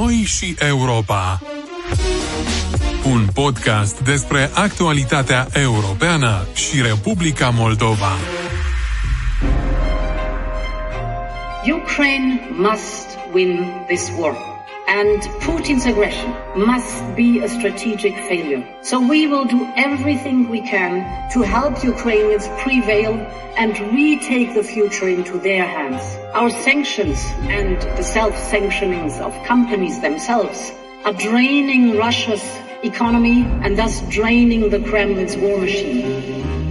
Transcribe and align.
Noi 0.00 0.14
și 0.14 0.56
Europa. 0.58 1.40
Un 3.04 3.26
podcast 3.34 4.00
despre 4.00 4.50
actualitatea 4.54 5.46
europeană 5.52 6.46
și 6.54 6.82
Republica 6.82 7.50
Moldova. 7.50 8.12
Ukraine 11.82 12.40
must 12.50 13.06
win 13.32 13.72
this 13.86 14.10
war. 14.18 14.36
and 14.88 15.20
Putin's 15.40 15.84
aggression 15.84 16.30
must 16.54 17.02
be 17.16 17.40
a 17.42 17.48
strategic 17.48 18.14
failure. 18.28 18.62
So 18.82 19.00
we 19.00 19.26
will 19.26 19.44
do 19.44 19.66
everything 19.76 20.48
we 20.48 20.60
can 20.60 20.92
to 21.34 21.42
help 21.42 21.82
Ukrainians 21.82 22.46
prevail 22.64 23.12
and 23.56 23.72
retake 23.92 24.54
the 24.54 24.62
future 24.62 25.08
into 25.08 25.38
their 25.38 25.64
hands. 25.64 26.04
Our 26.36 26.50
sanctions 26.50 27.24
and 27.48 27.80
the 27.96 28.02
self-sanctionings 28.02 29.18
of 29.22 29.32
companies 29.46 30.00
themselves 30.00 30.70
are 31.06 31.14
draining 31.14 31.96
Russia's 31.96 32.44
economy 32.84 33.46
and 33.62 33.78
thus 33.78 34.02
draining 34.10 34.68
the 34.68 34.80
Kremlin's 34.80 35.34
war 35.34 35.56
machine. 35.56 36.65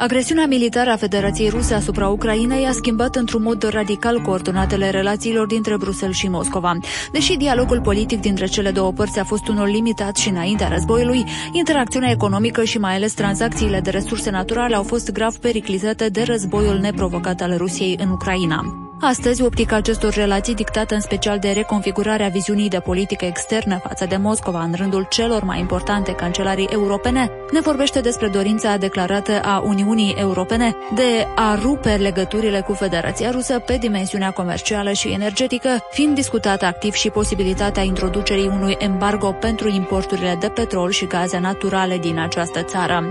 Agresiunea 0.00 0.46
militară 0.46 0.90
a 0.90 0.96
Federației 0.96 1.48
Ruse 1.48 1.74
asupra 1.74 2.08
Ucrainei 2.08 2.66
a 2.66 2.72
schimbat 2.72 3.16
într-un 3.16 3.42
mod 3.42 3.62
radical 3.62 4.20
coordonatele 4.20 4.90
relațiilor 4.90 5.46
dintre 5.46 5.76
Bruxelles 5.76 6.16
și 6.16 6.28
Moscova. 6.28 6.78
Deși 7.12 7.36
dialogul 7.36 7.80
politic 7.80 8.20
dintre 8.20 8.46
cele 8.46 8.70
două 8.70 8.92
părți 8.92 9.18
a 9.18 9.24
fost 9.24 9.48
unul 9.48 9.66
limitat 9.66 10.16
și 10.16 10.28
înaintea 10.28 10.68
războiului, 10.68 11.24
interacțiunea 11.52 12.10
economică 12.10 12.64
și 12.64 12.78
mai 12.78 12.94
ales 12.94 13.12
tranzacțiile 13.12 13.80
de 13.80 13.90
resurse 13.90 14.30
naturale 14.30 14.74
au 14.74 14.82
fost 14.82 15.12
grav 15.12 15.36
periclitate 15.36 16.08
de 16.08 16.22
războiul 16.22 16.78
neprovocat 16.78 17.40
al 17.40 17.56
Rusiei 17.56 17.98
în 18.02 18.10
Ucraina. 18.10 18.89
Astăzi, 19.02 19.42
optica 19.42 19.76
acestor 19.76 20.12
relații, 20.12 20.54
dictată 20.54 20.94
în 20.94 21.00
special 21.00 21.38
de 21.38 21.50
reconfigurarea 21.50 22.28
viziunii 22.28 22.68
de 22.68 22.80
politică 22.80 23.24
externă 23.24 23.78
față 23.78 24.06
de 24.06 24.16
Moscova 24.16 24.62
în 24.62 24.72
rândul 24.76 25.06
celor 25.10 25.42
mai 25.42 25.58
importante 25.58 26.12
cancelarii 26.12 26.68
europene, 26.72 27.30
ne 27.52 27.60
vorbește 27.60 28.00
despre 28.00 28.28
dorința 28.28 28.76
declarată 28.76 29.40
a 29.42 29.62
Uniunii 29.64 30.14
Europene 30.18 30.76
de 30.94 31.26
a 31.34 31.54
rupe 31.54 31.94
legăturile 31.96 32.60
cu 32.60 32.72
Federația 32.72 33.30
Rusă 33.30 33.58
pe 33.58 33.76
dimensiunea 33.76 34.30
comercială 34.30 34.92
și 34.92 35.08
energetică, 35.08 35.78
fiind 35.90 36.14
discutată 36.14 36.64
activ 36.64 36.92
și 36.92 37.10
posibilitatea 37.10 37.82
introducerii 37.82 38.46
unui 38.46 38.76
embargo 38.78 39.32
pentru 39.32 39.68
importurile 39.68 40.36
de 40.40 40.48
petrol 40.48 40.90
și 40.90 41.06
gaze 41.06 41.38
naturale 41.38 41.98
din 41.98 42.18
această 42.18 42.62
țară. 42.62 43.04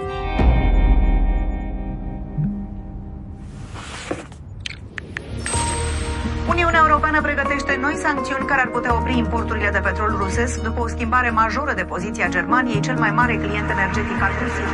Europeană 7.02 7.28
pregătește 7.28 7.80
noi 7.82 7.96
sancțiuni 8.06 8.46
care 8.46 8.62
ar 8.62 8.70
putea 8.78 8.96
opri 9.00 9.18
importurile 9.18 9.70
de 9.72 9.80
petrol 9.84 10.16
rusesc 10.18 10.62
după 10.62 10.82
o 10.82 10.88
schimbare 10.88 11.30
majoră 11.30 11.74
de 11.76 11.84
poziție 11.84 12.24
a 12.24 12.30
Germaniei, 12.30 12.80
cel 12.80 12.98
mai 12.98 13.12
mare 13.12 13.36
client 13.36 13.70
energetic 13.70 14.22
al 14.22 14.32
Rusiei. 14.42 14.74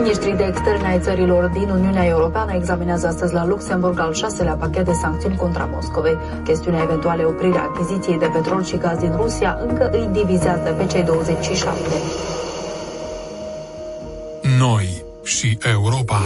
Ministrii 0.00 0.34
de 0.34 0.44
externe 0.44 0.88
ai 0.88 1.00
țărilor 1.00 1.46
din 1.58 1.68
Uniunea 1.68 2.06
Europeană 2.06 2.52
examinează 2.54 3.06
astăzi 3.06 3.34
la 3.34 3.46
Luxemburg 3.46 3.98
al 3.98 4.12
șaselea 4.12 4.54
pachet 4.54 4.84
de 4.84 4.92
sancțiuni 4.92 5.36
contra 5.36 5.68
Moscovei. 5.72 6.18
Chestiunea 6.44 6.82
eventuale 6.82 7.24
oprirea 7.24 7.62
achiziției 7.62 8.18
de 8.18 8.30
petrol 8.32 8.64
și 8.64 8.76
gaz 8.76 8.98
din 8.98 9.12
Rusia 9.16 9.58
încă 9.68 9.90
îi 9.92 10.08
divizează 10.12 10.70
pe 10.78 10.86
cei 10.86 11.02
27. 11.02 11.80
Noi 14.58 15.04
și 15.22 15.58
Europa. 15.74 16.20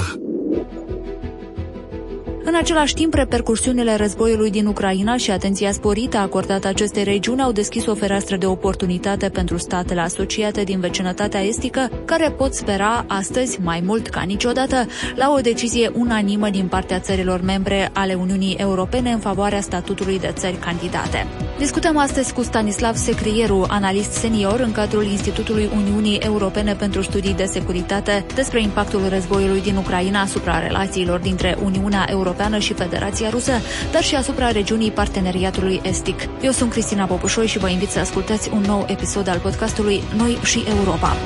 În 2.53 2.59
același 2.59 2.95
timp, 2.95 3.15
repercursiunile 3.15 3.97
războiului 3.97 4.51
din 4.51 4.67
Ucraina 4.67 5.17
și 5.17 5.31
atenția 5.31 5.73
sporită 5.73 6.17
acordată 6.17 6.69
acestei 6.69 7.05
regiuni 7.05 7.43
au 7.43 7.53
deschis 7.53 7.87
o 7.87 7.95
fereastră 7.95 8.37
de 8.37 8.47
oportunitate 8.47 9.29
pentru 9.29 9.59
statele 9.59 10.01
asociate 10.01 10.63
din 10.63 10.81
vecinătatea 10.81 11.41
estică, 11.41 11.91
care 12.05 12.31
pot 12.31 12.55
spera 12.55 13.05
astăzi, 13.09 13.61
mai 13.61 13.83
mult 13.85 14.09
ca 14.09 14.23
niciodată, 14.23 14.87
la 15.15 15.33
o 15.37 15.41
decizie 15.41 15.91
unanimă 15.95 16.51
din 16.51 16.67
partea 16.67 16.99
țărilor 16.99 17.41
membre 17.41 17.91
ale 17.93 18.15
Uniunii 18.15 18.55
Europene 18.55 19.11
în 19.11 19.19
favoarea 19.19 19.61
statutului 19.61 20.19
de 20.19 20.33
țări 20.35 20.57
candidate. 20.57 21.27
Discutăm 21.59 21.97
astăzi 21.97 22.33
cu 22.33 22.43
Stanislav 22.43 22.95
Secrieru, 22.95 23.67
analist 23.69 24.13
senior 24.13 24.61
în 24.61 24.73
cadrul 24.73 25.05
Institutului 25.05 25.71
Uniunii 25.77 26.17
Europene 26.17 26.75
pentru 26.75 27.03
Studii 27.03 27.35
de 27.35 27.45
Securitate, 27.45 28.25
despre 28.35 28.63
impactul 28.63 29.09
războiului 29.09 29.63
din 29.63 29.77
Ucraina 29.77 30.21
asupra 30.21 30.59
relațiilor 30.59 31.19
dintre 31.19 31.57
Uniunea 31.65 32.07
Europeană 32.11 32.41
Europeană 32.43 32.65
și 32.65 32.75
Federația 32.75 33.31
Rusă, 33.31 33.53
dar 33.93 34.03
și 34.03 34.15
asupra 34.15 34.51
regiunii 34.51 34.91
parteneriatului 34.91 35.81
estic. 35.85 36.29
Eu 36.43 36.51
sunt 36.51 36.71
Cristina 36.71 37.07
Popușoi 37.07 37.47
și 37.47 37.59
vă 37.59 37.69
invit 37.69 37.89
să 37.89 37.99
ascultați 37.99 38.51
un 38.53 38.61
nou 38.61 38.87
episod 38.89 39.29
al 39.29 39.39
podcastului 39.39 40.03
Noi 40.17 40.35
și 40.45 40.63
Europa. 40.69 41.17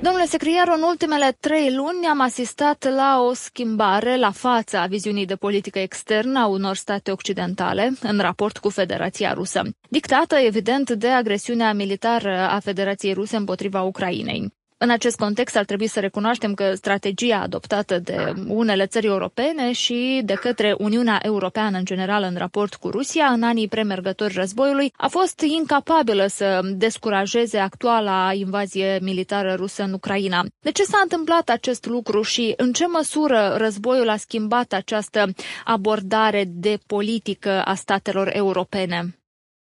Domnule 0.00 0.24
Secriar, 0.26 0.72
în 0.76 0.82
ultimele 0.82 1.36
trei 1.40 1.74
luni 1.74 2.06
am 2.10 2.20
asistat 2.20 2.88
la 2.94 3.20
o 3.28 3.32
schimbare 3.34 4.16
la 4.16 4.30
fața 4.30 4.80
a 4.82 4.86
viziunii 4.86 5.26
de 5.26 5.36
politică 5.36 5.78
externă 5.78 6.38
a 6.38 6.46
unor 6.46 6.76
state 6.76 7.10
occidentale 7.10 7.92
în 8.02 8.18
raport 8.18 8.58
cu 8.58 8.68
Federația 8.68 9.32
Rusă, 9.32 9.62
dictată 9.88 10.36
evident 10.36 10.90
de 10.90 11.08
agresiunea 11.08 11.72
militară 11.72 12.48
a 12.50 12.58
Federației 12.58 13.12
Ruse 13.12 13.36
împotriva 13.36 13.82
Ucrainei. 13.82 14.60
În 14.84 14.90
acest 14.90 15.16
context 15.16 15.56
ar 15.56 15.64
trebui 15.64 15.86
să 15.86 16.00
recunoaștem 16.00 16.54
că 16.54 16.74
strategia 16.74 17.38
adoptată 17.38 17.98
de 17.98 18.32
unele 18.46 18.86
țări 18.86 19.06
europene 19.06 19.72
și 19.72 20.20
de 20.24 20.34
către 20.34 20.74
Uniunea 20.78 21.18
Europeană 21.22 21.78
în 21.78 21.84
general 21.84 22.22
în 22.22 22.36
raport 22.36 22.74
cu 22.74 22.88
Rusia 22.90 23.24
în 23.24 23.42
anii 23.42 23.68
premergători 23.68 24.34
războiului 24.34 24.92
a 24.96 25.08
fost 25.08 25.40
incapabilă 25.40 26.26
să 26.26 26.60
descurajeze 26.76 27.58
actuala 27.58 28.32
invazie 28.32 28.98
militară 29.02 29.54
rusă 29.54 29.82
în 29.82 29.92
Ucraina. 29.92 30.44
De 30.60 30.70
ce 30.70 30.82
s-a 30.82 30.98
întâmplat 31.02 31.48
acest 31.48 31.86
lucru 31.86 32.22
și 32.22 32.54
în 32.56 32.72
ce 32.72 32.86
măsură 32.86 33.54
războiul 33.58 34.08
a 34.08 34.16
schimbat 34.16 34.72
această 34.72 35.24
abordare 35.64 36.44
de 36.48 36.78
politică 36.86 37.62
a 37.64 37.74
statelor 37.74 38.30
europene? 38.32 39.16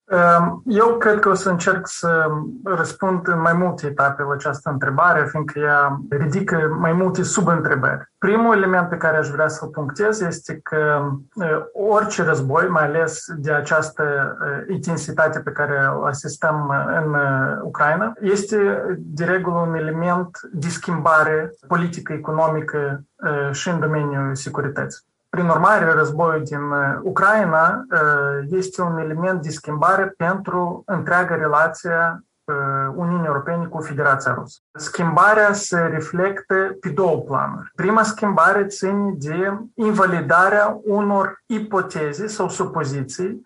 Ehm, 0.08 0.62
eu 0.66 0.98
cred 0.98 1.20
că 1.20 1.30
o 1.30 1.34
să 1.34 1.50
încerc 1.50 1.88
să 1.88 2.28
răspund 2.64 3.28
în 3.28 3.42
mai 3.42 3.54
multe 3.54 3.88
etape 3.88 4.24
la 4.24 4.34
această 4.34 4.70
întrebare, 4.70 5.28
fiindcă 5.30 5.60
ea 5.60 6.00
ridică 6.10 6.76
mai 6.80 6.94
multe 6.94 7.24
subîntrebări. 7.24 8.12
Primul 8.18 8.56
element 8.56 8.90
pe 8.90 8.98
care 8.98 9.18
aș 9.18 9.30
vrea 9.30 9.48
să-l 9.48 9.68
punctez 9.70 10.22
este 10.22 10.60
că 10.64 11.12
orice 11.74 12.24
război, 12.24 12.68
mai 12.68 12.84
ales 12.84 13.26
de 13.38 13.52
această 13.52 14.38
intensitate 14.70 15.40
pe 15.40 15.52
care 15.52 15.92
o 15.96 16.04
asistăm 16.04 16.74
în 17.02 17.16
Ucraina, 17.64 18.14
este 18.22 18.86
de 18.98 19.26
regulă 19.26 19.58
un 19.68 19.76
element 19.76 20.40
de 20.52 20.68
schimbare 20.68 21.54
politică, 21.68 22.14
economică 22.14 23.04
și 23.52 23.70
în 23.70 23.80
domeniul 23.80 24.36
securității. 24.36 25.06
Prin 25.30 25.48
urmare, 25.48 25.92
războiul 25.92 26.44
din 26.44 26.62
uh, 26.62 27.00
Ucraina 27.02 27.86
uh, 27.92 28.48
este 28.50 28.82
un 28.82 28.98
element 28.98 29.42
de 29.42 29.50
schimbare 29.50 30.14
pentru 30.18 30.84
întreaga 30.86 31.36
relație 31.36 32.24
uh, 32.44 32.56
Uniunii 32.96 33.26
Europene 33.26 33.66
cu 33.66 33.82
Federația 33.82 34.34
Rusă. 34.34 34.60
Schimbarea 34.74 35.54
se 35.54 35.80
reflectă 35.80 36.78
pe 36.80 36.90
două 36.90 37.18
planuri. 37.18 37.72
Prima 37.76 38.04
schimbare 38.04 38.66
ține 38.66 39.14
de 39.18 39.60
invalidarea 39.74 40.80
unor 40.84 41.42
ipoteze 41.46 42.28
sau 42.28 42.50
supoziții 42.50 43.42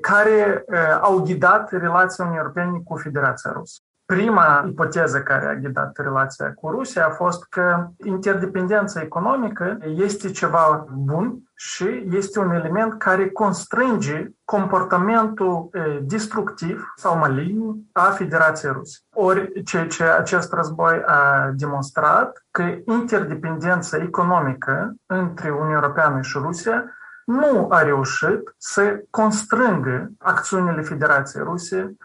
care 0.00 0.64
au 1.00 1.18
ghidat 1.18 1.70
relația 1.70 2.24
Uniunii 2.24 2.42
Europene 2.42 2.80
cu 2.84 2.96
Federația 2.96 3.50
Rusă. 3.52 3.80
Prima 4.06 4.64
ipoteză 4.68 5.22
care 5.22 5.46
a 5.46 5.54
ghidat 5.54 5.96
relația 5.96 6.54
cu 6.54 6.70
Rusia 6.70 7.06
a 7.06 7.10
fost 7.10 7.44
că 7.44 7.86
interdependența 8.04 9.00
economică 9.00 9.78
este 9.80 10.30
ceva 10.30 10.86
bun 10.92 11.38
și 11.54 12.06
este 12.10 12.38
un 12.38 12.50
element 12.50 12.98
care 12.98 13.30
constrânge 13.30 14.28
comportamentul 14.44 15.70
destructiv 16.00 16.92
sau 16.96 17.18
malign 17.18 17.88
a 17.92 18.02
Federației 18.10 18.72
Ruse. 18.72 18.98
Ori 19.14 19.62
ceea 19.62 19.86
ce 19.86 20.04
acest 20.04 20.52
război 20.52 21.02
a 21.06 21.50
demonstrat 21.56 22.44
că 22.50 22.62
interdependența 22.86 23.96
economică 23.96 24.94
între 25.06 25.50
Uniunea 25.50 25.80
Europeană 25.82 26.20
și 26.20 26.38
Rusia 26.38 26.84
nu 27.24 27.66
a 27.70 27.82
reușit 27.82 28.54
să 28.56 29.02
constrângă 29.10 30.10
acțiunile 30.18 30.82
Federației 30.82 31.42
Ruse 31.42 31.96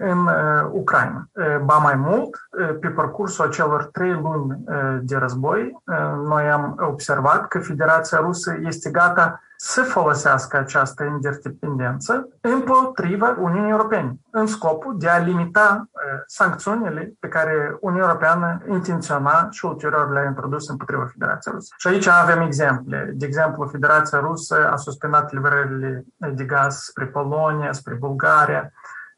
în 0.00 0.28
Ucraina. 0.70 1.28
Ba 1.64 1.76
mai 1.76 1.94
mult, 1.94 2.48
pe 2.80 2.88
parcursul 2.88 3.44
acelor 3.44 3.84
trei 3.84 4.12
luni 4.12 4.64
de 5.02 5.16
război, 5.16 5.82
noi 6.26 6.50
am 6.50 6.76
observat 6.80 7.48
că 7.48 7.58
Federația 7.58 8.18
Rusă 8.18 8.56
este 8.62 8.90
gata 8.90 9.40
să 9.64 9.82
folosească 9.82 10.56
această 10.56 11.04
interdependență 11.04 12.28
împotriva 12.40 13.36
Uniunii 13.38 13.70
Europene, 13.70 14.14
în 14.30 14.46
scopul 14.46 14.98
de 14.98 15.08
a 15.08 15.18
limita 15.18 15.88
sancțiunile 16.26 17.12
pe 17.20 17.28
care 17.28 17.76
Uniunea 17.80 18.06
Europeană 18.06 18.62
intenționa 18.68 19.48
și 19.50 19.64
ulterior 19.64 20.12
le-a 20.12 20.24
introdus 20.24 20.68
împotriva 20.68 21.08
Federației 21.12 21.54
Rusă. 21.54 21.74
Și 21.76 21.88
aici 21.88 22.06
avem 22.06 22.40
exemple. 22.40 23.10
De 23.14 23.26
exemplu, 23.26 23.66
Federația 23.66 24.18
Rusă 24.18 24.70
a 24.70 24.76
suspendat 24.76 25.32
livrările 25.32 26.04
de 26.32 26.44
gaz 26.44 26.76
spre 26.76 27.06
Polonia, 27.06 27.72
spre 27.72 27.94
Bulgaria, 27.94 28.72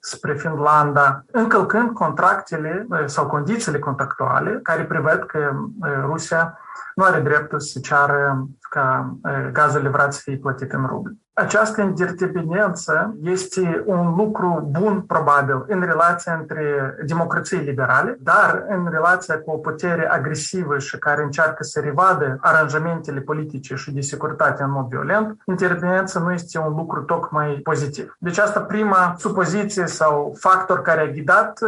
spre 0.05 0.35
Finlanda, 0.35 1.25
încălcând 1.33 1.91
contractele 1.91 2.87
sau 3.07 3.27
condițiile 3.27 3.79
contractuale 3.79 4.61
care 4.63 4.85
prevăd 4.85 5.25
că 5.27 5.53
Rusia 6.05 6.59
nu 6.95 7.05
are 7.05 7.21
dreptul 7.21 7.61
să 7.61 7.79
ceară 7.81 8.47
ca 8.61 9.17
gazul 9.53 9.83
livrat 9.83 10.13
să 10.13 10.21
fie 10.23 10.37
plătit 10.37 10.73
în 10.73 10.87
rubli. 10.87 11.24
Această 11.37 11.81
interdependență 11.81 13.15
este 13.23 13.83
un 13.87 14.15
lucru 14.17 14.69
bun, 14.71 15.01
probabil, 15.01 15.65
în 15.67 15.81
relația 15.81 16.37
între 16.41 16.95
democrații 17.07 17.59
liberale, 17.59 18.19
dar 18.21 18.65
în 18.69 18.89
relația 18.91 19.39
cu 19.39 19.51
o 19.51 19.57
putere 19.57 20.11
agresivă 20.11 20.79
și 20.79 20.99
care 20.99 21.23
încearcă 21.23 21.63
să 21.63 21.81
revadă 21.81 22.39
aranjamentele 22.41 23.21
politice 23.21 23.75
și 23.75 23.93
de 23.93 24.01
securitate 24.01 24.63
în 24.63 24.71
mod 24.71 24.89
violent, 24.89 25.43
interdependența 25.47 26.21
nu 26.21 26.33
este 26.33 26.59
un 26.59 26.75
lucru 26.77 27.03
tocmai 27.03 27.61
pozitiv. 27.63 28.17
Deci 28.19 28.39
asta 28.39 28.61
prima 28.61 29.15
supoziție 29.19 29.87
sau 29.87 30.37
factor 30.39 30.83
care 30.83 31.01
a 31.01 31.13
ghidat 31.13 31.59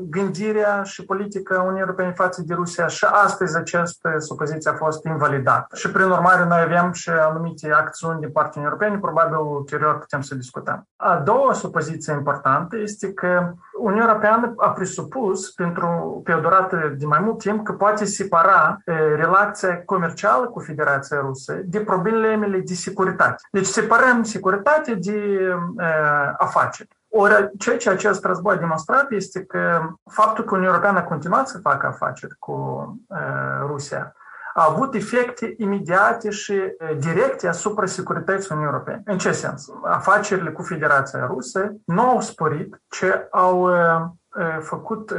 gândirea 0.00 0.82
și 0.82 1.04
politica 1.04 1.58
Uniunii 1.60 1.80
Europene 1.80 2.12
față 2.12 2.42
de 2.46 2.54
Rusia 2.54 2.86
și 2.86 3.06
astăzi 3.24 3.56
această 3.56 4.14
supoziție 4.18 4.70
a 4.70 4.74
fost 4.74 5.04
invalidată. 5.04 5.76
Și 5.76 5.90
prin 5.90 6.06
urmare 6.10 6.44
noi 6.44 6.60
avem 6.60 6.92
și 6.92 7.10
anumite 7.10 7.72
acțiuni 7.72 8.20
din 8.20 8.30
partea 8.30 8.52
Uniunii 8.54 8.78
Europene 8.78 9.02
probabil 9.04 9.36
ulterior 9.36 9.98
putem 9.98 10.20
să 10.20 10.34
discutăm. 10.34 10.88
A 10.96 11.16
doua 11.16 11.52
supoziție 11.52 12.12
importantă 12.12 12.78
este 12.78 13.12
că 13.12 13.52
Uniunea 13.78 14.08
Europeană 14.08 14.54
a 14.56 14.68
presupus 14.70 15.50
pentru 15.50 16.20
pe 16.24 16.32
o 16.32 16.40
durată 16.40 16.94
de 16.98 17.06
mai 17.06 17.20
mult 17.20 17.38
timp 17.38 17.64
că 17.64 17.72
poate 17.72 18.04
separa 18.04 18.78
e, 18.84 18.92
relația 19.14 19.82
comercială 19.84 20.46
cu 20.46 20.60
Federația 20.60 21.20
Rusă 21.20 21.60
de 21.64 21.80
problemele 21.80 22.58
de 22.58 22.74
securitate. 22.74 23.42
Deci 23.50 23.66
separăm 23.66 24.22
securitate 24.22 24.94
de 24.94 25.16
e, 25.16 25.54
afaceri. 26.36 26.88
Ori 27.08 27.50
ceea 27.58 27.76
ce 27.76 27.90
acest 27.90 28.24
război 28.24 28.54
a 28.54 28.58
demonstrat 28.58 29.10
este 29.10 29.44
că 29.44 29.80
faptul 30.10 30.44
că 30.44 30.50
Uniunea 30.50 30.74
Europeană 30.74 30.98
a 30.98 31.08
continuat 31.08 31.48
să 31.48 31.58
facă 31.58 31.86
afaceri 31.86 32.36
cu 32.38 32.54
e, 33.08 33.16
Rusia 33.66 34.14
a 34.56 34.66
avut 34.70 34.94
efecte 34.94 35.54
imediate 35.56 36.30
și 36.30 36.54
directe 36.98 37.48
asupra 37.48 37.86
securității 37.86 38.48
Uniunii 38.50 38.72
Europene. 38.72 39.02
În 39.04 39.18
ce 39.18 39.32
sens? 39.32 39.66
Afacerile 39.82 40.50
cu 40.50 40.62
Federația 40.62 41.26
Rusă 41.26 41.74
nu 41.84 42.02
au 42.02 42.20
sporit, 42.20 42.82
ce 42.88 43.28
au 43.30 43.70
făcut 44.60 45.14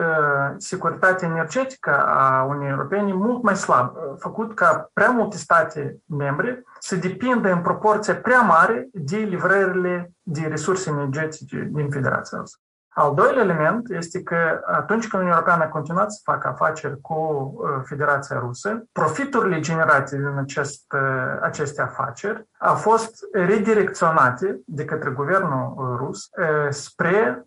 securitatea 0.57 1.27
energetică 1.27 2.05
a 2.05 2.43
Uniunii 2.43 2.69
Europene 2.69 3.13
mult 3.13 3.43
mai 3.43 3.55
slabă, 3.55 4.15
făcut 4.19 4.55
ca 4.55 4.89
prea 4.93 5.09
multe 5.09 5.37
state 5.37 5.97
membre 6.05 6.63
să 6.79 6.95
depindă 6.95 7.51
în 7.51 7.61
proporție 7.61 8.13
prea 8.13 8.41
mare 8.41 8.87
de 8.91 9.17
livrările 9.17 10.11
de 10.21 10.47
resurse 10.49 10.89
energetice 10.89 11.69
din 11.71 11.89
Federația 11.89 12.37
Rusă. 12.37 12.57
Al 12.97 13.13
doilea 13.13 13.43
element 13.43 13.89
este 13.89 14.23
că 14.23 14.61
atunci 14.65 15.07
când 15.07 15.21
Uniunea 15.21 15.37
Europeană 15.37 15.63
a 15.63 15.67
continuat 15.67 16.11
să 16.11 16.19
facă 16.23 16.47
afaceri 16.47 17.01
cu 17.01 17.53
Federația 17.83 18.39
Rusă, 18.39 18.87
profiturile 18.91 19.59
generate 19.59 20.15
din 20.15 20.37
acest, 20.37 20.93
aceste 21.41 21.81
afaceri 21.81 22.47
au 22.57 22.75
fost 22.75 23.15
redirecționate 23.31 24.59
de 24.65 24.85
către 24.85 25.09
guvernul 25.09 25.95
rus 25.97 26.29
spre 26.69 27.45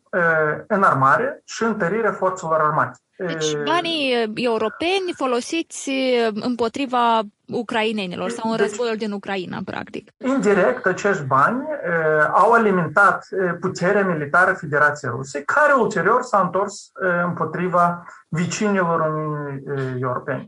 înarmare 0.67 1.43
și 1.45 1.63
întărirea 1.63 2.13
forțelor 2.13 2.61
armate. 2.61 2.99
Deci 3.17 3.57
banii 3.65 4.33
europeni 4.35 5.13
folosiți 5.17 5.91
împotriva 6.35 7.21
ucrainenilor 7.51 8.31
sau 8.31 8.51
în 8.51 8.57
deci, 8.57 8.67
războiul 8.67 8.97
din 8.97 9.13
Ucraina, 9.13 9.61
practic. 9.65 10.11
Indirect, 10.17 10.87
acești 10.87 11.23
bani 11.23 11.61
uh, 11.61 12.29
au 12.33 12.53
alimentat 12.53 13.27
uh, 13.31 13.57
puterea 13.61 14.05
militară 14.07 14.53
Federației 14.53 15.11
Ruse, 15.15 15.43
care 15.43 15.73
ulterior 15.73 16.23
s-a 16.23 16.41
întors 16.41 16.91
uh, 17.03 17.09
împotriva 17.25 18.07
vicinilor 18.29 19.01
Uniunii 19.01 19.63
Europene. 20.01 20.47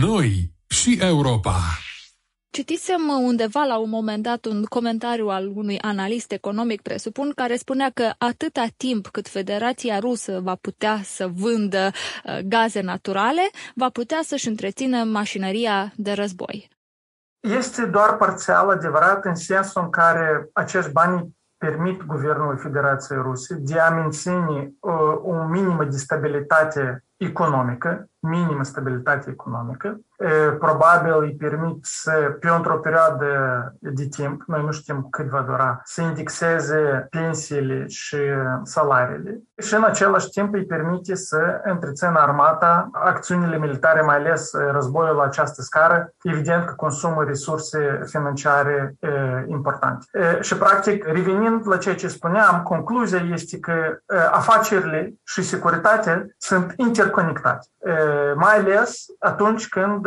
Noi 0.00 0.52
și 0.66 0.98
Europa. 1.00 1.56
Citisem 2.52 3.08
undeva 3.08 3.64
la 3.64 3.78
un 3.78 3.88
moment 3.88 4.22
dat 4.22 4.44
un 4.44 4.64
comentariu 4.64 5.28
al 5.28 5.52
unui 5.54 5.78
analist 5.80 6.32
economic, 6.32 6.82
presupun, 6.82 7.32
care 7.34 7.56
spunea 7.56 7.90
că 7.94 8.10
atâta 8.18 8.66
timp 8.76 9.06
cât 9.06 9.28
Federația 9.28 9.98
Rusă 9.98 10.40
va 10.42 10.54
putea 10.54 11.00
să 11.04 11.26
vândă 11.26 11.90
uh, 11.90 12.38
gaze 12.44 12.80
naturale, 12.80 13.40
va 13.74 13.88
putea 13.88 14.18
să-și 14.22 14.48
întrețină 14.48 15.04
mașinăria 15.04 15.92
de 15.96 16.12
război. 16.12 16.68
Este 17.40 17.84
doar 17.86 18.16
parțial 18.16 18.70
adevărat 18.70 19.24
în 19.24 19.34
sensul 19.34 19.82
în 19.82 19.90
care 19.90 20.48
acești 20.52 20.92
bani 20.92 21.36
permit 21.56 22.02
Guvernului 22.02 22.58
Federației 22.58 23.18
Ruse 23.22 23.54
de 23.54 23.78
a 23.78 23.90
menține 23.90 24.72
uh, 24.80 24.92
o 25.22 25.44
minimă 25.44 25.84
de 25.84 25.96
stabilitate 25.96 27.04
economică, 27.20 28.04
minimă 28.18 28.62
stabilitate 28.62 29.30
economică, 29.30 30.00
probabil 30.58 31.14
îi 31.20 31.34
permit 31.34 31.78
să, 31.80 32.36
pentru 32.40 32.72
o 32.72 32.76
perioadă 32.76 33.26
de 33.78 34.08
timp, 34.08 34.42
noi 34.46 34.64
nu 34.64 34.70
știm 34.70 35.06
cât 35.10 35.26
va 35.26 35.40
dura, 35.40 35.80
să 35.84 36.00
indexeze 36.00 37.06
pensiile 37.10 37.86
și 37.86 38.16
salariile. 38.62 39.40
Și 39.56 39.74
în 39.74 39.84
același 39.84 40.28
timp 40.28 40.54
îi 40.54 40.64
permite 40.64 41.14
să 41.14 41.60
întrețină 41.64 42.18
armata, 42.18 42.90
acțiunile 42.92 43.58
militare, 43.58 44.00
mai 44.00 44.16
ales 44.16 44.50
războiul 44.70 45.16
la 45.16 45.22
această 45.22 45.62
scară, 45.62 46.12
evident 46.22 46.64
că 46.64 46.72
consumă 46.72 47.24
resurse 47.24 48.00
financiare 48.04 48.94
importante. 49.46 50.06
Și 50.40 50.56
practic, 50.56 51.04
revenind 51.04 51.68
la 51.68 51.76
ceea 51.76 51.94
ce 51.94 52.08
spuneam, 52.08 52.62
concluzia 52.62 53.22
este 53.32 53.58
că 53.58 53.72
afacerile 54.30 55.14
și 55.24 55.42
securitatea 55.42 56.26
sunt 56.38 56.72
interconectate 57.18 57.66
mai 58.34 58.56
ales 58.56 59.06
atunci 59.18 59.68
când 59.68 60.06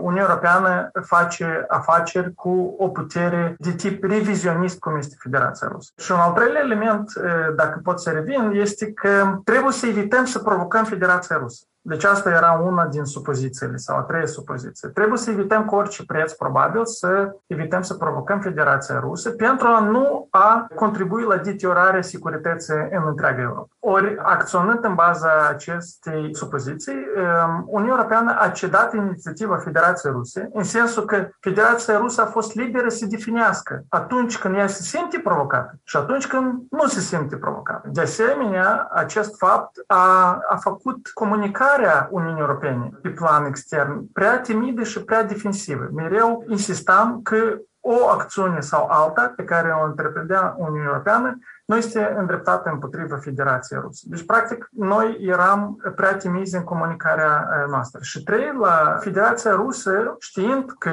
Uniunea 0.00 0.26
Europeană 0.28 0.90
face 1.02 1.64
afaceri 1.68 2.34
cu 2.34 2.74
o 2.78 2.88
putere 2.88 3.56
de 3.58 3.72
tip 3.72 4.04
revizionist, 4.04 4.78
cum 4.78 4.96
este 4.96 5.16
Federația 5.18 5.68
Rusă. 5.72 5.92
Și 5.96 6.12
un 6.12 6.18
al 6.18 6.32
treilea 6.32 6.60
element, 6.64 7.12
dacă 7.56 7.80
pot 7.82 8.00
să 8.00 8.10
revin, 8.10 8.50
este 8.54 8.92
că 8.92 9.38
trebuie 9.44 9.72
să 9.72 9.86
evităm 9.86 10.24
să 10.24 10.38
provocăm 10.38 10.84
Federația 10.84 11.36
Rusă. 11.36 11.64
Deci 11.80 12.04
asta 12.04 12.30
era 12.30 12.52
una 12.52 12.86
din 12.86 13.04
supozițiile 13.04 13.76
sau 13.76 13.96
a 13.96 14.00
treia 14.00 14.26
supoziție. 14.26 14.88
Trebuie 14.88 15.18
să 15.18 15.30
evităm 15.30 15.64
cu 15.64 15.74
orice 15.74 16.04
preț, 16.04 16.32
probabil, 16.32 16.86
să 16.86 17.36
evităm 17.46 17.82
să 17.82 17.94
provocăm 17.94 18.40
Federația 18.40 18.98
Rusă 18.98 19.30
pentru 19.30 19.66
a 19.66 19.80
nu 19.80 20.26
a 20.30 20.66
contribui 20.74 21.22
la 21.22 21.36
deteriorarea 21.36 22.02
securității 22.02 22.74
în 22.90 23.02
întreaga 23.06 23.42
Europa. 23.42 23.68
Ori, 23.78 24.18
acționând 24.22 24.84
în 24.84 24.94
baza 24.94 25.48
acestei 25.48 26.36
supoziții, 26.36 26.94
um, 26.94 27.64
Uniunea 27.66 27.96
Europeană 27.96 28.36
a 28.38 28.48
cedat 28.48 28.94
inițiativa 28.94 29.56
Federației 29.56 30.12
Ruse, 30.12 30.48
în 30.52 30.62
sensul 30.62 31.04
că 31.04 31.28
Federația 31.40 31.98
Rusă 31.98 32.22
a 32.22 32.26
fost 32.26 32.54
liberă 32.54 32.88
să 32.88 33.06
definească 33.06 33.84
atunci 33.88 34.38
când 34.38 34.54
ea 34.54 34.66
se 34.66 34.82
simte 34.82 35.20
provocată 35.24 35.78
și 35.84 35.96
atunci 35.96 36.26
când 36.26 36.62
nu 36.70 36.86
se 36.86 37.00
simte 37.00 37.36
provocată. 37.36 37.88
De 37.92 38.00
asemenea, 38.00 38.88
acest 38.92 39.36
fapt 39.36 39.76
a, 39.86 40.38
a 40.48 40.56
făcut 40.56 41.08
comunicarea 41.14 41.67
comunicarea 41.68 42.08
Uniunii 42.10 42.40
Europene 42.40 42.90
pe 43.02 43.08
plan 43.08 43.44
extern 43.44 44.12
prea 44.12 44.40
timidă 44.40 44.82
și 44.82 45.04
prea 45.04 45.22
defensivă. 45.22 45.88
Mereu 45.92 46.44
insistam 46.48 47.20
că 47.22 47.58
o 47.80 48.08
acțiune 48.08 48.60
sau 48.60 48.86
alta 48.90 49.32
pe 49.36 49.44
care 49.44 49.70
o 49.70 49.84
întreprindea 49.84 50.54
Uniunea 50.58 50.88
Europeană 50.88 51.38
nu 51.68 51.76
este 51.76 52.14
îndreptată 52.18 52.70
împotriva 52.72 53.16
Federației 53.16 53.80
Rusă. 53.82 54.04
Deci, 54.08 54.26
practic, 54.26 54.68
noi 54.70 55.18
eram 55.20 55.80
prea 55.96 56.16
timizi 56.16 56.56
în 56.56 56.64
comunicarea 56.64 57.48
noastră. 57.70 57.98
Și 58.02 58.22
trei, 58.22 58.52
la 58.60 58.96
Federația 59.00 59.50
Rusă, 59.50 60.16
știind 60.18 60.70
că 60.78 60.90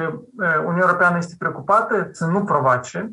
Uniunea 0.58 0.86
Europeană 0.86 1.16
este 1.16 1.34
preocupată 1.38 2.08
să 2.12 2.26
nu 2.26 2.44
provoace, 2.44 3.12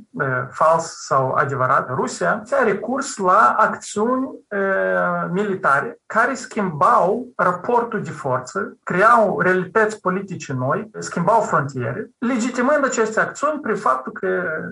fals 0.49 1.05
sau 1.05 1.31
adevărat, 1.31 1.89
Rusia, 1.89 2.41
se-a 2.43 2.63
recurs 2.63 3.17
la 3.17 3.55
acțiuni 3.57 4.29
militare 5.31 5.97
care 6.05 6.33
schimbau 6.33 7.27
raportul 7.35 8.01
de 8.01 8.11
forță, 8.11 8.77
creau 8.83 9.39
realități 9.39 10.01
politice 10.01 10.53
noi, 10.53 10.89
schimbau 10.99 11.41
frontiere, 11.41 12.09
legitimând 12.17 12.85
aceste 12.85 13.19
acțiuni 13.19 13.59
prin 13.59 13.75
faptul 13.75 14.11
că 14.11 14.27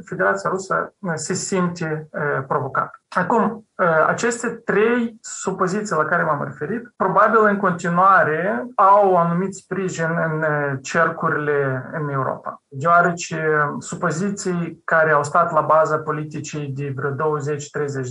Federația 0.05 0.49
Rusă 0.49 0.93
se 1.15 1.33
simte 1.33 2.09
provocată 2.47 2.79
blocat. 2.81 2.99
Acum, 3.09 3.65
aceste 4.07 4.47
trei 4.47 5.17
supoziții 5.21 5.95
la 5.95 6.05
care 6.05 6.23
m-am 6.23 6.43
referit, 6.43 6.93
probabil 6.95 7.39
în 7.43 7.57
continuare 7.57 8.65
au 8.75 9.17
anumit 9.17 9.55
sprijin 9.55 10.09
în 10.25 10.45
cercurile 10.77 11.89
în 11.93 12.09
Europa, 12.09 12.61
deoarece 12.67 13.67
supoziții 13.79 14.81
care 14.85 15.11
au 15.11 15.23
stat 15.23 15.51
la 15.51 15.61
baza 15.61 15.97
politicii 15.97 16.67
de 16.67 16.93
vreo 16.95 17.11
20-30 17.11 17.15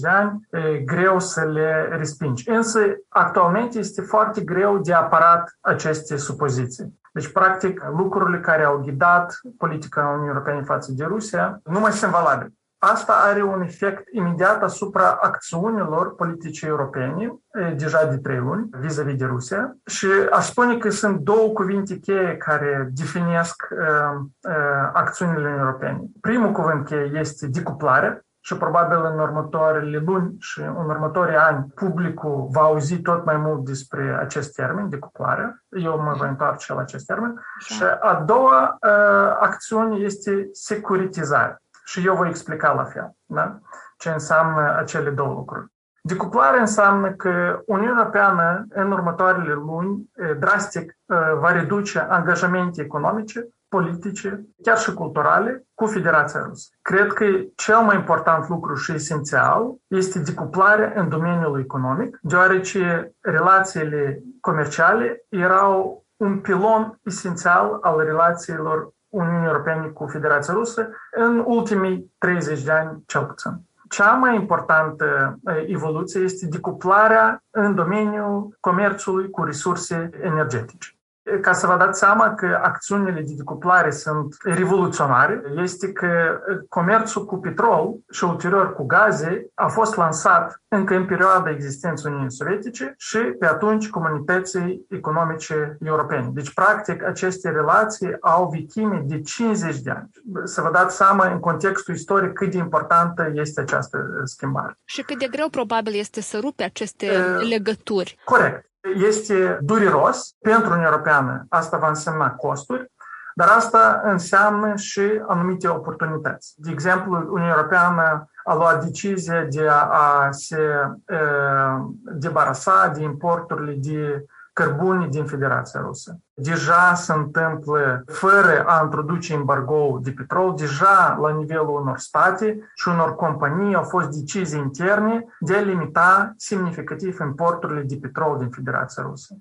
de 0.00 0.08
ani, 0.08 0.48
e 0.50 0.78
greu 0.78 1.18
să 1.18 1.44
le 1.44 1.88
respingi. 1.90 2.50
Însă, 2.50 2.80
actualmente 3.08 3.78
este 3.78 4.02
foarte 4.02 4.40
greu 4.40 4.78
de 4.78 4.94
aparat 4.94 5.58
aceste 5.60 6.16
supoziții. 6.16 6.98
Deci, 7.12 7.32
practic, 7.32 7.82
lucrurile 7.96 8.40
care 8.40 8.64
au 8.64 8.78
ghidat 8.78 9.40
politica 9.58 10.06
Uniunii 10.06 10.28
Europene 10.28 10.62
față 10.62 10.92
de 10.92 11.04
Rusia 11.04 11.60
nu 11.64 11.80
mai 11.80 11.92
sunt 11.92 12.10
valabile. 12.10 12.52
Asta 12.82 13.12
are 13.12 13.42
un 13.42 13.62
efect 13.62 14.08
imediat 14.12 14.62
asupra 14.62 15.18
acțiunilor 15.20 16.14
politice 16.14 16.66
europene, 16.66 17.38
deja 17.76 18.04
de 18.04 18.16
trei 18.18 18.38
luni, 18.38 18.68
vis-a-vis 18.80 19.16
de 19.16 19.24
Rusia. 19.24 19.76
Și 19.86 20.06
aș 20.30 20.46
spune 20.46 20.76
că 20.76 20.90
sunt 20.90 21.18
două 21.18 21.48
cuvinte 21.48 21.98
cheie 21.98 22.36
care 22.36 22.88
definesc 22.92 23.68
uh, 23.70 24.20
uh, 24.40 24.90
acțiunile 24.92 25.56
europene. 25.58 26.00
Primul 26.20 26.52
cuvânt 26.52 26.84
cheie 26.84 27.10
este 27.14 27.46
decuplare, 27.46 28.24
și 28.42 28.56
probabil 28.56 29.04
în 29.12 29.18
următoarele 29.18 30.02
luni 30.06 30.36
și 30.38 30.60
în 30.60 30.88
următorii 30.88 31.36
ani 31.36 31.66
publicul 31.74 32.48
va 32.50 32.60
auzi 32.60 33.00
tot 33.00 33.24
mai 33.24 33.36
mult 33.36 33.64
despre 33.64 34.16
acest 34.20 34.54
termen, 34.54 34.88
decuplare. 34.88 35.62
Eu 35.68 36.00
mă 36.02 36.14
voi 36.16 36.28
întoarce 36.28 36.72
la 36.72 36.80
acest 36.80 37.06
termen. 37.06 37.34
Da. 37.34 37.42
Și 37.58 37.82
a 38.00 38.22
doua 38.26 38.76
uh, 38.80 39.36
acțiune 39.40 39.96
este 39.96 40.48
securitizare. 40.52 41.62
Și 41.90 42.06
eu 42.06 42.14
voi 42.14 42.28
explica 42.28 42.72
la 42.72 42.84
fel 42.84 43.14
da? 43.26 43.58
ce 43.98 44.10
înseamnă 44.10 44.76
acele 44.76 45.10
două 45.10 45.34
lucruri. 45.34 45.66
Decuplare 46.02 46.60
înseamnă 46.60 47.10
că 47.10 47.62
Uniunea 47.66 47.94
Europeană 47.98 48.66
în 48.68 48.92
următoarele 48.92 49.52
luni 49.52 50.10
drastic 50.38 50.98
va 51.40 51.52
reduce 51.52 51.98
angajamente 51.98 52.82
economice, 52.82 53.48
politice, 53.68 54.46
chiar 54.62 54.78
și 54.78 54.94
culturale, 54.94 55.64
cu 55.74 55.86
Federația 55.86 56.40
Rusă. 56.40 56.68
Cred 56.82 57.12
că 57.12 57.24
cel 57.56 57.78
mai 57.78 57.96
important 57.96 58.48
lucru 58.48 58.74
și 58.74 58.92
esențial 58.92 59.74
este 59.86 60.18
decuplarea 60.18 60.92
în 60.96 61.08
domeniul 61.08 61.60
economic, 61.60 62.18
deoarece 62.22 63.12
relațiile 63.20 64.22
comerciale 64.40 65.24
erau 65.28 66.04
un 66.16 66.38
pilon 66.38 66.98
esențial 67.02 67.78
al 67.80 68.04
relațiilor 68.04 68.92
Uniunii 69.10 69.46
Europene 69.46 69.86
cu 69.86 70.06
Federația 70.06 70.54
Rusă 70.54 70.88
în 71.10 71.42
ultimii 71.46 72.12
30 72.18 72.62
de 72.62 72.70
ani 72.70 73.02
cel 73.06 73.24
puțin. 73.24 73.50
Cea 73.88 74.12
mai 74.12 74.34
importantă 74.34 75.38
evoluție 75.66 76.20
este 76.20 76.46
decuplarea 76.46 77.42
în 77.50 77.74
domeniul 77.74 78.56
comerțului 78.60 79.30
cu 79.30 79.44
resurse 79.44 80.10
energetice 80.22 80.94
ca 81.40 81.52
să 81.52 81.66
vă 81.66 81.76
dați 81.76 81.98
seama 81.98 82.34
că 82.34 82.60
acțiunile 82.62 83.20
de 83.20 83.34
decuplare 83.36 83.90
sunt 83.90 84.36
revoluționare, 84.42 85.42
este 85.56 85.92
că 85.92 86.40
comerțul 86.68 87.24
cu 87.24 87.36
petrol 87.36 87.94
și 88.10 88.24
ulterior 88.24 88.74
cu 88.74 88.86
gaze 88.86 89.46
a 89.54 89.68
fost 89.68 89.96
lansat 89.96 90.62
încă 90.68 90.94
în 90.94 91.06
perioada 91.06 91.50
existenței 91.50 92.10
Uniunii 92.10 92.32
Sovietice 92.32 92.94
și 92.96 93.18
pe 93.18 93.46
atunci 93.46 93.88
comunității 93.88 94.86
economice 94.88 95.76
europene. 95.80 96.30
Deci, 96.32 96.54
practic, 96.54 97.04
aceste 97.04 97.50
relații 97.50 98.16
au 98.20 98.48
vechime 98.48 99.02
de 99.06 99.20
50 99.20 99.78
de 99.78 99.90
ani. 99.90 100.10
Să 100.44 100.60
vă 100.60 100.70
dați 100.70 100.96
seama 100.96 101.32
în 101.32 101.38
contextul 101.38 101.94
istoric 101.94 102.32
cât 102.32 102.50
de 102.50 102.56
importantă 102.56 103.30
este 103.34 103.60
această 103.60 103.98
schimbare. 104.24 104.78
Și 104.84 105.02
cât 105.02 105.18
de 105.18 105.26
greu 105.30 105.48
probabil 105.48 105.94
este 105.94 106.20
să 106.20 106.38
rupe 106.40 106.62
aceste 106.62 107.06
uh, 107.06 107.48
legături. 107.48 108.18
Corect 108.24 108.69
este 108.94 109.58
dureros 109.62 110.34
pentru 110.40 110.68
Uniunea 110.68 110.90
Europeană. 110.90 111.46
Asta 111.48 111.76
va 111.76 111.88
însemna 111.88 112.30
costuri, 112.30 112.92
dar 113.34 113.48
asta 113.48 114.00
înseamnă 114.04 114.76
și 114.76 115.22
anumite 115.26 115.68
oportunități. 115.68 116.54
De 116.56 116.70
exemplu, 116.70 117.12
Uniunea 117.16 117.54
Europeană 117.56 118.30
a 118.44 118.54
luat 118.54 118.84
decizia 118.84 119.44
de 119.44 119.68
a 119.68 120.28
se 120.30 120.58
uh, 121.06 121.84
debarasa 122.02 122.88
de 122.88 123.02
importurile 123.02 123.74
de 123.78 124.24
cărbune 124.52 125.06
din 125.08 125.24
Federația 125.24 125.80
Rusă. 125.80 126.18
Deja 126.34 126.94
se 126.94 127.12
întâmplă 127.12 128.02
fără 128.06 128.64
a 128.66 128.80
introduce 128.84 129.32
embargo 129.32 129.98
de 130.02 130.10
petrol, 130.10 130.54
deja 130.56 131.18
la 131.20 131.30
nivelul 131.30 131.80
unor 131.80 131.98
state 131.98 132.70
și 132.74 132.88
unor 132.88 133.14
companii 133.14 133.74
au 133.74 133.82
fost 133.82 134.08
decizii 134.08 134.58
interne 134.58 135.24
de 135.40 135.56
a 135.56 135.60
limita 135.60 136.32
semnificativ 136.36 137.20
importurile 137.20 137.82
de 137.82 137.98
petrol 138.00 138.38
din 138.38 138.50
Federația 138.50 139.02
Rusă. 139.02 139.34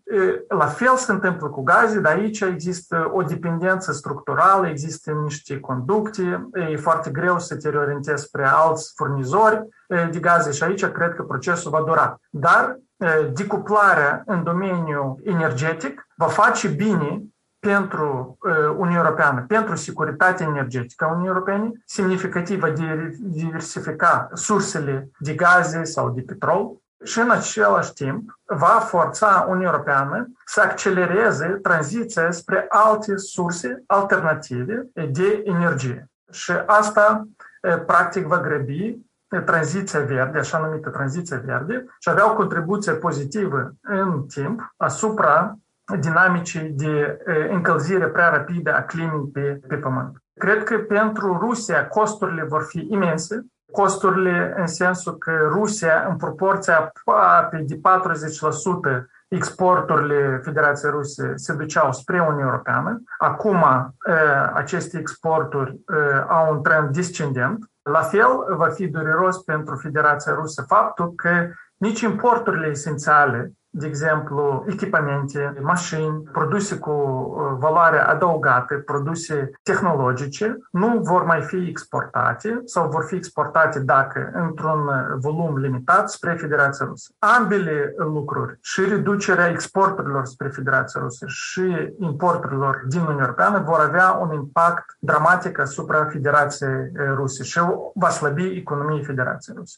La 0.48 0.66
fel 0.66 0.96
se 0.96 1.12
întâmplă 1.12 1.48
cu 1.48 1.64
gaze, 1.64 2.00
dar 2.00 2.14
aici 2.14 2.40
există 2.40 3.10
o 3.14 3.22
dependență 3.22 3.92
structurală, 3.92 4.68
există 4.68 5.12
niște 5.12 5.60
conducte, 5.60 6.50
e 6.54 6.76
foarte 6.76 7.10
greu 7.10 7.40
să 7.40 7.56
te 7.56 7.70
orientezi 7.70 8.24
spre 8.24 8.48
alți 8.48 8.94
furnizori 8.96 9.68
de 10.12 10.20
gaze 10.20 10.52
și 10.52 10.64
aici 10.64 10.86
cred 10.86 11.14
că 11.14 11.24
procesul 11.24 11.72
va 11.72 11.82
dura. 11.82 12.20
Dar 12.30 12.80
decuplarea 13.34 14.24
în 14.26 14.44
domeniul 14.44 15.20
energetic 15.24 16.08
va 16.16 16.28
face 16.28 16.68
bine 16.68 17.24
pentru 17.60 18.38
Uniunea 18.78 19.02
Europeană, 19.04 19.46
pentru 19.48 19.76
securitatea 19.76 20.46
energetică 20.46 21.06
a 21.06 21.08
Uniunii 21.08 21.28
Europene, 21.28 21.72
semnificativă 21.86 22.70
de 22.70 23.16
diversifica 23.20 24.30
sursele 24.34 25.10
de 25.20 25.34
gaze 25.34 25.84
sau 25.84 26.10
de 26.10 26.22
petrol 26.22 26.72
și 27.04 27.20
în 27.20 27.30
același 27.30 27.94
timp 27.94 28.40
va 28.46 28.86
forța 28.88 29.46
Uniunea 29.48 29.72
Europeană 29.72 30.32
să 30.46 30.62
accelereze 30.62 31.48
tranziția 31.48 32.32
spre 32.32 32.66
alte 32.70 33.18
surse 33.18 33.84
alternative 33.88 34.88
de 34.94 35.44
energie. 35.46 36.10
Și 36.32 36.52
asta 36.66 37.28
practic 37.86 38.26
va 38.26 38.40
grăbi 38.40 38.98
tranziția 39.46 40.00
verde, 40.00 40.38
așa 40.38 40.58
numită 40.58 40.90
tranziția 40.90 41.42
verde, 41.46 41.86
și 42.00 42.10
avea 42.10 42.32
o 42.32 42.36
contribuție 42.36 42.94
pozitivă 42.94 43.72
în 43.82 44.26
timp 44.34 44.74
asupra 44.78 45.58
dinamicii 46.00 46.70
de 46.70 47.20
încălzire 47.50 48.08
prea 48.08 48.30
rapidă 48.30 48.76
a 48.76 48.82
climei 48.82 49.30
pe, 49.34 49.62
pe 49.68 49.76
Pământ. 49.76 50.24
Cred 50.34 50.64
că 50.64 50.78
pentru 50.78 51.38
Rusia 51.42 51.88
costurile 51.88 52.44
vor 52.44 52.64
fi 52.64 52.88
imense, 52.90 53.46
costurile 53.72 54.54
în 54.58 54.68
sensul 54.68 55.18
că 55.18 55.32
Rusia, 55.50 56.06
în 56.10 56.18
proporție 56.18 56.74
aproape 56.74 57.64
de 57.68 57.76
40%, 57.76 57.80
exporturile 59.28 60.42
Federației 60.44 60.92
Ruse 60.92 61.32
se 61.36 61.54
duceau 61.54 61.92
spre 61.92 62.20
Uniunea 62.20 62.46
Europeană. 62.46 63.02
Acum 63.18 63.66
aceste 64.54 64.98
exporturi 64.98 65.80
au 66.28 66.54
un 66.54 66.62
trend 66.62 66.90
descendent 66.90 67.70
la 67.92 68.02
fel, 68.02 68.56
va 68.56 68.70
fi 68.70 68.88
dureros 68.88 69.38
pentru 69.44 69.76
Federația 69.76 70.34
Rusă 70.34 70.64
faptul 70.68 71.14
că 71.16 71.48
nici 71.78 72.02
importurile 72.02 72.68
esențiale 72.68 73.54
de 73.80 73.88
exemplu, 73.88 74.66
echipamente, 74.68 75.54
mașini, 75.62 76.24
produse 76.32 76.76
cu 76.76 76.94
valoare 77.60 78.00
adăugată, 78.00 78.76
produse 78.76 79.52
tehnologice, 79.64 80.58
nu 80.72 81.00
vor 81.02 81.24
mai 81.24 81.42
fi 81.42 81.68
exportate 81.68 82.62
sau 82.66 82.90
vor 82.90 83.04
fi 83.08 83.16
exportate 83.16 83.80
dacă 83.80 84.32
într-un 84.34 84.90
volum 85.20 85.58
limitat 85.58 86.10
spre 86.10 86.34
Federația 86.34 86.86
Rusă. 86.86 87.12
Ambele 87.20 87.94
lucruri, 87.98 88.58
și 88.62 88.82
reducerea 88.90 89.50
exporturilor 89.50 90.26
spre 90.26 90.48
Federația 90.48 91.02
Rusă 91.02 91.26
și 91.28 91.92
importurilor 92.00 92.84
din 92.88 93.00
Uniunea 93.00 93.24
Europeană 93.24 93.64
vor 93.66 93.80
avea 93.80 94.12
un 94.12 94.34
impact 94.34 94.96
dramatic 95.00 95.60
asupra 95.60 96.06
Federației 96.06 96.92
Ruse 97.16 97.44
și 97.44 97.60
va 97.94 98.10
slăbi 98.10 98.44
economia 98.44 99.04
Federației 99.06 99.56
Ruse. 99.58 99.78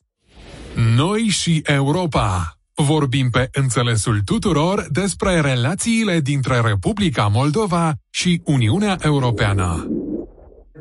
Noi 0.96 1.20
și 1.20 1.63
Europa 1.65 2.55
Vorbim 2.75 3.30
pe 3.30 3.50
înțelesul 3.54 4.20
tuturor 4.25 4.86
despre 4.90 5.40
relațiile 5.40 6.20
dintre 6.20 6.60
Republica 6.60 7.28
Moldova 7.28 7.92
și 8.10 8.42
Uniunea 8.46 8.98
Europeană. 9.01 9.88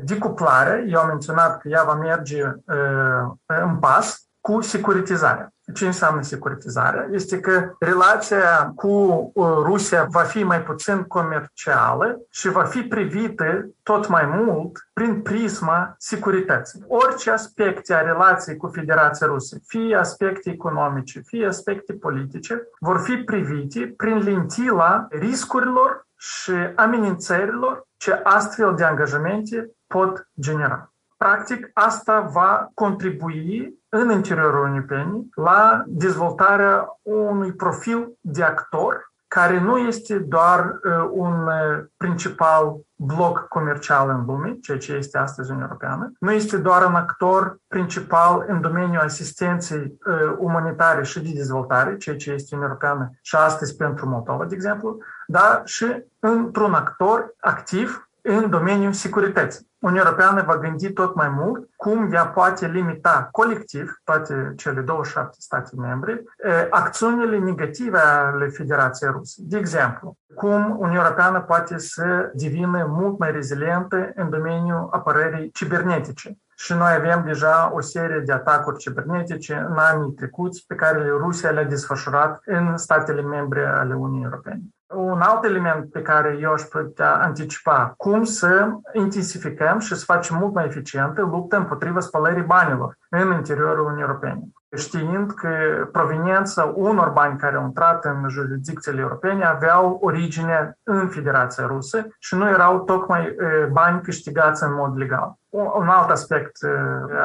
Decuplare, 0.03 0.85
eu 0.89 0.99
am 0.99 1.07
menționat 1.07 1.61
că 1.61 1.67
ea 1.69 1.83
va 1.83 1.93
merge 1.93 2.43
uh, 2.43 3.63
în 3.63 3.77
pas 3.77 4.30
cu 4.41 4.61
securitizarea. 4.61 5.53
Ce 5.73 5.85
înseamnă 5.85 6.21
securitizarea? 6.21 7.07
Este 7.11 7.39
că 7.39 7.73
relația 7.79 8.71
cu 8.75 9.31
Rusia 9.63 10.07
va 10.09 10.21
fi 10.21 10.43
mai 10.43 10.61
puțin 10.61 11.03
comercială 11.03 12.21
și 12.29 12.49
va 12.49 12.63
fi 12.63 12.81
privită 12.81 13.69
tot 13.83 14.07
mai 14.07 14.25
mult 14.25 14.87
prin 14.93 15.21
prisma 15.21 15.95
securității. 15.97 16.83
Orice 16.87 17.31
aspecte 17.31 17.93
a 17.93 18.01
relației 18.01 18.57
cu 18.57 18.67
Federația 18.67 19.27
Rusă, 19.27 19.57
fie 19.67 19.95
aspecte 19.95 20.49
economice, 20.49 21.19
fie 21.19 21.47
aspecte 21.47 21.93
politice, 21.93 22.67
vor 22.79 22.99
fi 22.99 23.15
privite 23.17 23.93
prin 23.97 24.17
lentila 24.17 25.07
riscurilor 25.09 26.07
și 26.17 26.51
amenințărilor 26.75 27.87
ce 27.97 28.19
astfel 28.23 28.75
de 28.75 28.83
angajamente 28.83 29.71
pot 29.87 30.29
genera. 30.39 30.90
Practic, 31.21 31.69
asta 31.73 32.19
va 32.19 32.71
contribui 32.73 33.73
în 33.89 34.11
interiorul 34.11 34.63
Uniunii 34.63 35.29
la 35.35 35.83
dezvoltarea 35.87 36.99
unui 37.01 37.51
profil 37.53 38.07
de 38.21 38.43
actor 38.43 39.13
care 39.27 39.59
nu 39.59 39.77
este 39.77 40.17
doar 40.17 40.59
uh, 40.59 41.09
un 41.11 41.47
uh, 41.47 41.83
principal 41.97 42.75
bloc 42.95 43.47
comercial 43.47 44.09
în 44.09 44.23
lume, 44.25 44.57
ceea 44.61 44.77
ce 44.77 44.93
este 44.93 45.17
astăzi 45.17 45.49
Uniunea 45.49 45.69
Europeană, 45.71 46.11
nu 46.19 46.31
este 46.31 46.57
doar 46.57 46.85
un 46.85 46.95
actor 46.95 47.57
principal 47.67 48.45
în 48.47 48.61
domeniul 48.61 49.01
asistenței 49.01 49.97
uh, 50.05 50.35
umanitare 50.37 51.03
și 51.03 51.19
de 51.19 51.31
dezvoltare, 51.33 51.97
ceea 51.97 52.15
ce 52.15 52.31
este 52.31 52.55
Uniunea 52.55 52.77
Europeană 52.77 53.11
și 53.21 53.35
astăzi 53.35 53.75
pentru 53.75 54.09
Moldova, 54.09 54.45
de 54.45 54.55
exemplu, 54.55 54.97
dar 55.27 55.61
și 55.65 56.03
într-un 56.19 56.73
actor 56.73 57.35
activ 57.39 58.09
în 58.21 58.49
domeniul 58.49 58.93
securității. 58.93 59.69
Uniunea 59.79 60.05
Europeană 60.05 60.43
va 60.47 60.57
gândi 60.57 60.91
tot 60.91 61.15
mai 61.15 61.29
mult 61.29 61.69
cum 61.75 62.13
ea 62.13 62.27
poate 62.27 62.67
limita 62.67 63.27
colectiv, 63.31 64.01
toate 64.03 64.53
cele 64.55 64.81
27 64.81 65.35
state 65.39 65.71
membre, 65.75 66.23
acțiunile 66.69 67.37
negative 67.37 67.97
ale 67.97 68.47
Federației 68.47 69.11
Ruse. 69.11 69.41
De 69.45 69.57
exemplu, 69.57 70.17
cum 70.35 70.75
Uniunea 70.79 71.01
Europeană 71.03 71.41
poate 71.41 71.77
să 71.77 72.31
devină 72.33 72.85
mult 72.89 73.19
mai 73.19 73.31
rezilientă 73.31 74.11
în 74.15 74.29
domeniul 74.29 74.87
apărării 74.91 75.51
cibernetice. 75.51 76.37
Și 76.55 76.73
noi 76.73 76.93
avem 76.93 77.23
deja 77.25 77.71
o 77.73 77.81
serie 77.81 78.19
de 78.19 78.31
atacuri 78.31 78.77
cibernetice 78.77 79.65
în 79.69 79.77
anii 79.77 80.11
trecuți 80.11 80.63
pe 80.67 80.75
care 80.75 81.09
Rusia 81.09 81.49
le-a 81.49 81.63
desfășurat 81.63 82.41
în 82.45 82.77
statele 82.77 83.21
membre 83.21 83.65
ale 83.65 83.93
Uniunii 83.93 84.23
Europene. 84.23 84.61
Un 84.93 85.21
alt 85.21 85.43
element 85.43 85.91
pe 85.91 86.01
care 86.01 86.37
eu 86.41 86.51
aș 86.51 86.61
putea 86.61 87.15
anticipa, 87.15 87.93
cum 87.97 88.23
să 88.23 88.67
intensificăm 88.93 89.79
și 89.79 89.95
să 89.95 90.05
facem 90.05 90.37
mult 90.37 90.53
mai 90.53 90.65
eficientă 90.65 91.21
lupta 91.21 91.57
împotriva 91.57 91.99
spălării 91.99 92.43
banilor 92.43 92.97
în 93.09 93.31
interiorul 93.31 93.79
Uniunii 93.79 94.03
Europene. 94.03 94.41
Știind 94.75 95.31
că 95.31 95.49
proveniența 95.91 96.71
unor 96.75 97.09
bani 97.09 97.37
care 97.37 97.55
au 97.55 97.63
intrat 97.63 98.05
în 98.05 98.29
jurisdicțiile 98.29 99.01
europene 99.01 99.45
aveau 99.45 99.99
origine 100.01 100.77
în 100.83 101.07
Federația 101.07 101.65
Rusă 101.65 102.07
și 102.19 102.35
nu 102.35 102.49
erau 102.49 102.79
tocmai 102.79 103.35
bani 103.71 104.01
câștigați 104.01 104.63
în 104.63 104.73
mod 104.73 104.97
legal. 104.97 105.33
Un 105.49 105.87
alt 105.87 106.09
aspect 106.09 106.57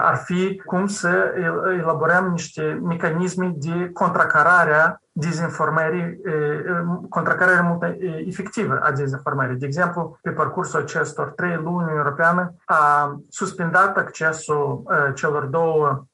ar 0.03 0.17
fi 0.17 0.63
cum 0.65 0.87
să 0.87 1.35
elaborăm 1.79 2.27
niște 2.31 2.81
mecanisme 2.83 3.53
de 3.57 3.91
contracarare 3.93 5.01
dezinformării, 5.19 6.21
contracararea 7.09 7.63
mult 7.63 7.83
efectivă 8.27 8.79
a 8.79 8.91
dezinformării. 8.91 9.57
De 9.57 9.67
exemplu, 9.67 10.19
pe 10.23 10.31
parcursul 10.31 10.81
acestor 10.81 11.29
trei 11.29 11.55
luni, 11.55 11.67
Uniunea 11.67 11.95
Europeană 11.97 12.55
a 12.65 13.17
suspendat 13.29 13.97
accesul 13.97 14.83
celor 15.15 15.45
două 15.45 16.07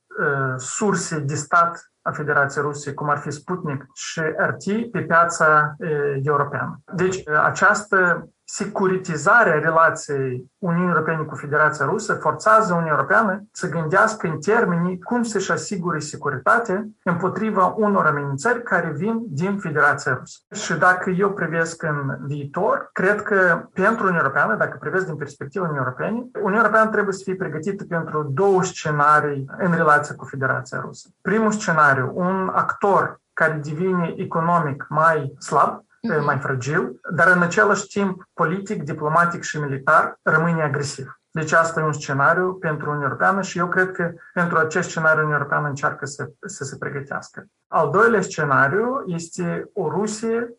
surse 0.57 1.19
de 1.19 1.35
stat 1.35 1.93
a 2.03 2.11
Federației 2.11 2.65
Rusiei, 2.65 2.95
cum 2.95 3.09
ar 3.09 3.19
fi 3.19 3.31
Sputnik 3.31 3.87
și 3.95 4.21
RT, 4.21 4.91
pe 4.93 5.01
piața 5.01 5.77
europeană. 6.23 6.81
Deci, 6.95 7.29
această 7.45 8.29
securitizarea 8.55 9.59
relației 9.59 10.51
Uniunii 10.59 10.89
Europene 10.89 11.23
cu 11.23 11.35
Federația 11.35 11.85
Rusă 11.85 12.15
forțează 12.15 12.73
Uniunea 12.73 12.93
Europeană 12.93 13.45
să 13.53 13.69
gândească 13.69 14.27
în 14.27 14.39
termenii 14.41 14.99
cum 14.99 15.23
să-și 15.23 15.53
asigure 15.53 15.99
securitate 15.99 16.89
împotriva 17.05 17.67
unor 17.67 18.07
amenințări 18.07 18.63
care 18.63 18.93
vin 18.97 19.23
din 19.29 19.59
Federația 19.59 20.15
Rusă. 20.19 20.39
Și 20.55 20.75
dacă 20.75 21.11
eu 21.11 21.33
privesc 21.33 21.83
în 21.83 22.17
viitor, 22.27 22.91
cred 22.93 23.23
că 23.23 23.69
pentru 23.73 24.03
Uniunea 24.03 24.23
Europeană, 24.25 24.55
dacă 24.57 24.77
privesc 24.81 25.07
din 25.07 25.17
perspectiva 25.17 25.65
Uniunii 25.65 25.85
Europene, 25.87 26.31
Uniunea 26.35 26.61
Europeană 26.61 26.91
trebuie 26.91 27.15
să 27.15 27.23
fie 27.25 27.37
pregătită 27.37 27.85
pentru 27.85 28.31
două 28.35 28.63
scenarii 28.63 29.45
în 29.59 29.75
relație 29.75 30.15
cu 30.15 30.25
Federația 30.25 30.81
Rusă. 30.81 31.09
Primul 31.21 31.51
scenariu, 31.51 32.13
un 32.15 32.51
actor 32.55 33.21
care 33.33 33.61
devine 33.63 34.15
economic 34.17 34.87
mai 34.89 35.35
slab, 35.39 35.85
mm-hmm. 36.09 36.25
mai 36.25 36.39
fragil, 36.39 37.01
dar 37.11 37.29
în 37.29 37.43
același 37.43 37.87
timp 37.87 38.29
politic, 38.35 38.83
diplomatic 38.83 39.43
și 39.43 39.61
militar 39.61 40.19
rămâne 40.23 40.63
agresiv. 40.63 41.21
Deci 41.31 41.53
asta 41.53 41.81
e 41.81 41.85
un 41.85 41.93
scenariu 41.93 42.55
pentru 42.55 42.87
Uniunea 42.87 43.09
Europeană 43.09 43.43
și 43.43 43.59
eu 43.59 43.69
cred 43.69 43.93
că 43.93 44.13
pentru 44.33 44.59
acest 44.59 44.89
scenariu 44.89 45.17
Uniunea 45.17 45.37
Europeană 45.37 45.69
încearcă 45.69 46.07
să, 46.07 46.31
să 46.47 46.65
se 46.65 46.77
pregătească. 46.77 47.47
Al 47.69 47.91
doilea 47.91 48.21
scenariu 48.21 49.03
este 49.07 49.71
o 49.73 49.89
Rusie 49.89 50.57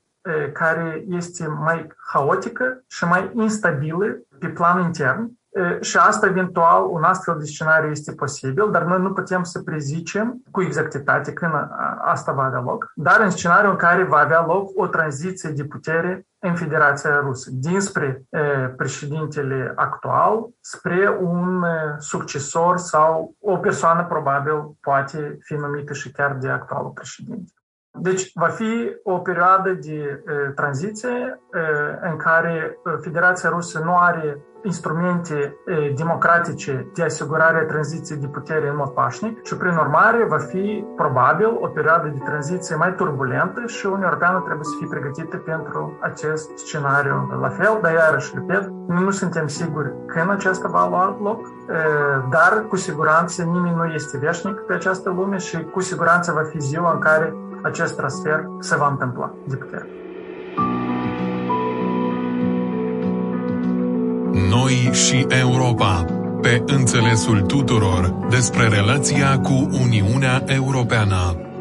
care 0.54 1.04
este 1.08 1.48
mai 1.48 1.88
haotică 2.12 2.84
și 2.88 3.06
mai 3.06 3.32
instabilă 3.34 4.06
pe 4.40 4.50
plan 4.50 4.82
intern, 4.82 5.32
și 5.80 5.98
asta, 5.98 6.28
eventual, 6.28 6.86
un 6.90 7.04
astfel 7.04 7.36
de 7.38 7.46
scenariu 7.46 7.90
este 7.90 8.14
posibil, 8.14 8.72
dar 8.72 8.84
noi 8.84 9.02
nu 9.02 9.14
putem 9.14 9.44
să 9.44 9.62
prezicem 9.62 10.42
cu 10.52 10.62
exactitate 10.62 11.34
când 11.34 11.52
asta 11.98 12.32
va 12.32 12.44
avea 12.44 12.62
loc, 12.62 12.92
dar 12.96 13.20
în 13.20 13.30
scenariul 13.30 13.72
în 13.72 13.78
care 13.78 14.04
va 14.04 14.18
avea 14.18 14.46
loc 14.46 14.70
o 14.76 14.88
tranziție 14.88 15.50
de 15.50 15.64
putere 15.64 16.28
în 16.40 16.56
Federația 16.56 17.20
Rusă, 17.20 17.50
dinspre 17.54 18.24
președintele 18.78 19.74
actual 19.76 20.48
spre 20.60 21.18
un 21.22 21.66
succesor 21.98 22.78
sau 22.78 23.36
o 23.40 23.58
persoană 23.58 24.06
probabil 24.06 24.78
poate 24.82 25.38
fi 25.40 25.54
numită 25.54 25.94
și 25.94 26.12
chiar 26.12 26.38
de 26.40 26.50
actualul 26.50 26.92
președinte. 26.92 27.52
Deci 28.00 28.32
va 28.34 28.48
fi 28.48 28.96
o 29.04 29.18
perioadă 29.18 29.72
de 29.72 30.24
uh, 30.26 30.54
tranziție 30.56 31.10
uh, 31.10 32.10
în 32.12 32.18
care 32.18 32.78
Federația 33.02 33.50
Rusă 33.50 33.80
nu 33.80 33.98
are 33.98 34.38
instrumente 34.64 35.58
democratice 35.96 36.88
de 36.94 37.04
asigurare 37.04 37.58
a 37.58 37.66
tranziției 37.66 38.18
de 38.18 38.28
putere 38.28 38.70
în 38.70 38.76
mod 38.76 38.90
pașnic 38.90 39.46
și, 39.46 39.56
prin 39.56 39.76
urmare, 39.76 40.26
va 40.30 40.38
fi 40.38 40.86
probabil 40.96 41.58
o 41.60 41.68
perioadă 41.68 42.08
de 42.08 42.20
tranziție 42.26 42.76
mai 42.76 42.96
turbulentă 42.96 43.64
și 43.66 43.86
Uniunea 43.86 44.08
Europeană 44.08 44.40
trebuie 44.40 44.64
să 44.64 44.76
fie 44.78 44.88
pregătită 44.88 45.38
pentru 45.38 45.98
acest 46.02 46.58
scenariu 46.58 47.38
la 47.42 47.50
fel, 47.50 47.80
dar 47.82 47.94
iarăși, 47.94 48.32
repet, 48.34 48.70
nu 48.88 49.10
suntem 49.10 49.48
siguri 49.48 49.92
când 50.06 50.30
acesta 50.30 50.68
va 50.68 50.88
lua 50.88 51.18
loc, 51.22 51.40
dar 52.30 52.66
cu 52.70 52.76
siguranță 52.76 53.44
nimeni 53.44 53.76
nu 53.76 53.86
este 53.86 54.18
veșnic 54.18 54.56
pe 54.56 54.74
această 54.74 55.10
lume 55.10 55.38
și 55.38 55.64
cu 55.64 55.80
siguranță 55.80 56.32
va 56.32 56.44
fi 56.44 56.60
ziua 56.60 56.92
în 56.94 57.00
care 57.00 57.34
acest 57.62 57.96
transfer 57.96 58.46
se 58.60 58.76
va 58.76 58.88
întâmpla 58.88 59.34
de 59.48 59.56
putere. 59.56 60.03
Noi 64.34 64.90
și 64.94 65.26
Europa, 65.30 66.06
pe 66.42 66.64
înțelesul 66.66 67.42
tuturor 67.42 68.16
despre 68.30 68.68
relația 68.68 69.40
cu 69.40 69.70
Uniunea 69.82 70.44
Europeană. 70.48 71.53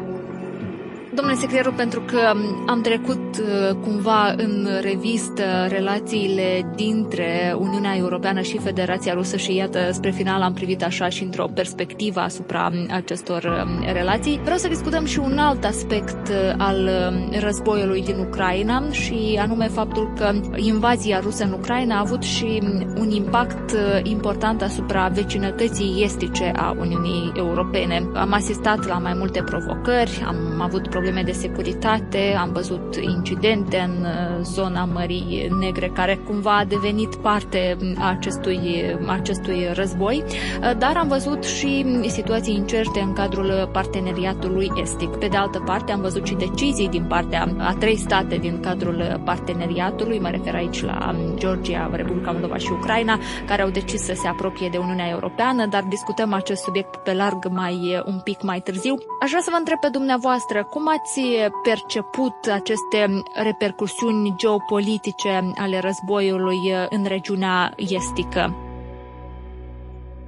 Domnule 1.15 1.37
secretar, 1.37 1.73
pentru 1.73 2.01
că 2.01 2.19
am 2.67 2.81
trecut 2.81 3.37
uh, 3.39 3.75
cumva 3.81 4.33
în 4.37 4.67
revistă 4.81 5.43
relațiile 5.67 6.71
dintre 6.75 7.55
Uniunea 7.59 7.95
Europeană 7.97 8.41
și 8.41 8.57
Federația 8.57 9.13
Rusă 9.13 9.37
și 9.37 9.55
iată, 9.55 9.89
spre 9.91 10.11
final 10.11 10.41
am 10.41 10.53
privit 10.53 10.83
așa 10.83 11.09
și 11.09 11.23
într-o 11.23 11.47
perspectivă 11.53 12.19
asupra 12.19 12.71
acestor 12.89 13.43
um, 13.43 13.93
relații. 13.93 14.39
Vreau 14.43 14.57
să 14.57 14.67
discutăm 14.67 15.05
și 15.05 15.19
un 15.19 15.37
alt 15.37 15.63
aspect 15.63 16.27
uh, 16.27 16.53
al 16.57 16.77
um, 16.77 17.39
războiului 17.39 18.03
din 18.03 18.19
Ucraina 18.19 18.83
și 18.91 19.39
anume 19.41 19.67
faptul 19.67 20.13
că 20.17 20.31
invazia 20.55 21.19
rusă 21.19 21.43
în 21.43 21.51
Ucraina 21.51 21.95
a 21.95 21.99
avut 21.99 22.23
și 22.23 22.61
un 22.97 23.09
impact 23.09 23.71
uh, 23.71 23.99
important 24.03 24.61
asupra 24.61 25.07
vecinătății 25.07 26.03
estice 26.03 26.51
a 26.55 26.75
Uniunii 26.79 27.31
Europene. 27.35 28.09
Am 28.13 28.33
asistat 28.33 28.87
la 28.87 28.97
mai 28.97 29.13
multe 29.17 29.43
provocări, 29.43 30.23
am 30.27 30.61
avut 30.61 30.81
probleme 30.81 31.01
probleme 31.03 31.31
de 31.31 31.37
securitate, 31.39 32.35
am 32.39 32.51
văzut 32.53 32.95
incidente 32.95 33.77
în 33.77 34.05
uh, 34.05 34.43
zona 34.43 34.85
Mării 34.85 35.51
Negre 35.59 35.91
care 35.93 36.15
cumva 36.15 36.57
a 36.57 36.65
devenit 36.65 37.15
parte 37.15 37.77
a 37.97 38.09
acestui, 38.09 38.83
acestui 39.07 39.67
război, 39.73 40.23
uh, 40.23 40.77
dar 40.77 40.97
am 40.97 41.07
văzut 41.07 41.43
și 41.43 41.85
situații 42.07 42.55
incerte 42.55 42.99
în 42.99 43.13
cadrul 43.13 43.69
parteneriatului 43.71 44.71
estic. 44.75 45.09
Pe 45.09 45.27
de 45.27 45.37
altă 45.37 45.59
parte, 45.65 45.91
am 45.91 46.01
văzut 46.01 46.25
și 46.25 46.33
decizii 46.33 46.89
din 46.89 47.03
partea 47.03 47.55
a 47.57 47.73
trei 47.79 47.97
state 47.97 48.35
din 48.35 48.59
cadrul 48.59 49.21
parteneriatului, 49.25 50.19
mă 50.19 50.29
refer 50.29 50.55
aici 50.55 50.83
la 50.83 51.15
Georgia, 51.35 51.89
Republica 51.93 52.31
Moldova 52.31 52.57
și 52.57 52.71
Ucraina, 52.71 53.19
care 53.47 53.61
au 53.61 53.69
decis 53.69 54.01
să 54.01 54.13
se 54.13 54.27
apropie 54.27 54.69
de 54.71 54.77
Uniunea 54.77 55.09
Europeană, 55.09 55.65
dar 55.65 55.83
discutăm 55.89 56.33
acest 56.33 56.61
subiect 56.61 56.95
pe 56.95 57.13
larg 57.13 57.47
mai 57.49 58.03
un 58.05 58.19
pic 58.23 58.41
mai 58.41 58.59
târziu. 58.59 58.95
Aș 59.21 59.29
vrea 59.29 59.41
să 59.41 59.49
vă 59.51 59.57
întreb 59.57 59.79
pe 59.79 59.87
dumneavoastră, 59.91 60.67
cum 60.69 60.87
ați 60.93 61.21
perceput 61.63 62.35
aceste 62.53 63.23
repercusiuni 63.43 64.33
geopolitice 64.37 65.51
ale 65.55 65.79
războiului 65.79 66.59
în 66.89 67.05
regiunea 67.05 67.73
estică? 67.77 68.55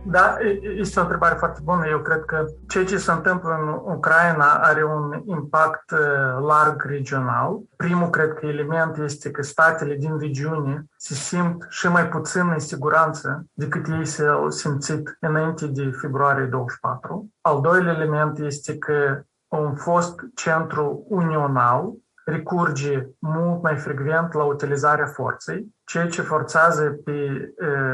Da, 0.08 0.38
este 0.78 1.00
o 1.00 1.02
întrebare 1.02 1.36
foarte 1.36 1.60
bună. 1.64 1.88
Eu 1.88 2.00
cred 2.00 2.24
că 2.26 2.46
ceea 2.68 2.86
ce 2.86 2.98
se 2.98 3.12
întâmplă 3.12 3.50
în 3.62 3.94
Ucraina 3.96 4.54
are 4.54 4.84
un 4.84 5.22
impact 5.26 5.92
uh, 5.92 6.46
larg 6.48 6.86
regional. 6.86 7.60
Primul, 7.76 8.10
cred 8.10 8.34
că, 8.34 8.46
element 8.46 8.98
este 8.98 9.32
că 9.32 9.42
statele 9.42 9.96
din 9.96 10.20
regiune 10.20 10.86
se 10.98 11.14
simt 11.14 11.66
și 11.70 11.88
mai 11.88 12.08
puțin 12.08 12.50
în 12.54 12.60
siguranță 12.60 13.46
decât 13.54 13.88
ei 13.88 14.06
s-au 14.06 14.50
simțit 14.50 15.18
înainte 15.20 15.68
de 15.68 15.92
februarie 16.02 16.46
24. 16.46 17.30
Al 17.42 17.62
doilea 17.62 17.94
element 17.94 18.40
este 18.40 18.78
că 18.78 19.24
un 19.48 19.76
fost 19.76 20.20
centru 20.36 21.06
unional 21.08 21.92
recurge 22.26 23.08
mult 23.20 23.62
mai 23.62 23.76
frecvent 23.76 24.34
la 24.34 24.44
utilizarea 24.44 25.06
forței, 25.06 25.76
ceea 25.84 26.08
ce 26.08 26.22
forțează 26.22 27.00
pe 27.04 27.50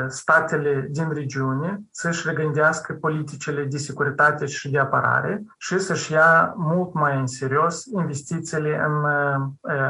statele 0.08 0.88
din 0.90 1.14
regiune 1.14 1.82
să-și 1.92 2.28
regândească 2.28 2.94
politicile 2.94 3.64
de 3.64 3.78
securitate 3.78 4.46
și 4.46 4.72
de 4.72 4.80
apărare 4.80 5.44
și 5.58 5.80
să-și 5.80 6.12
ia 6.12 6.54
mult 6.58 6.94
mai 6.94 7.20
în 7.20 7.28
serios 7.28 7.86
investițiile 7.86 8.84
în 8.86 9.06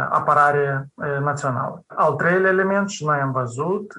apărare 0.09 0.87
națională. 1.23 1.83
Al 1.87 2.13
treilea 2.13 2.51
element, 2.51 2.89
și 2.89 3.05
noi 3.05 3.19
am 3.19 3.31
văzut, 3.31 3.93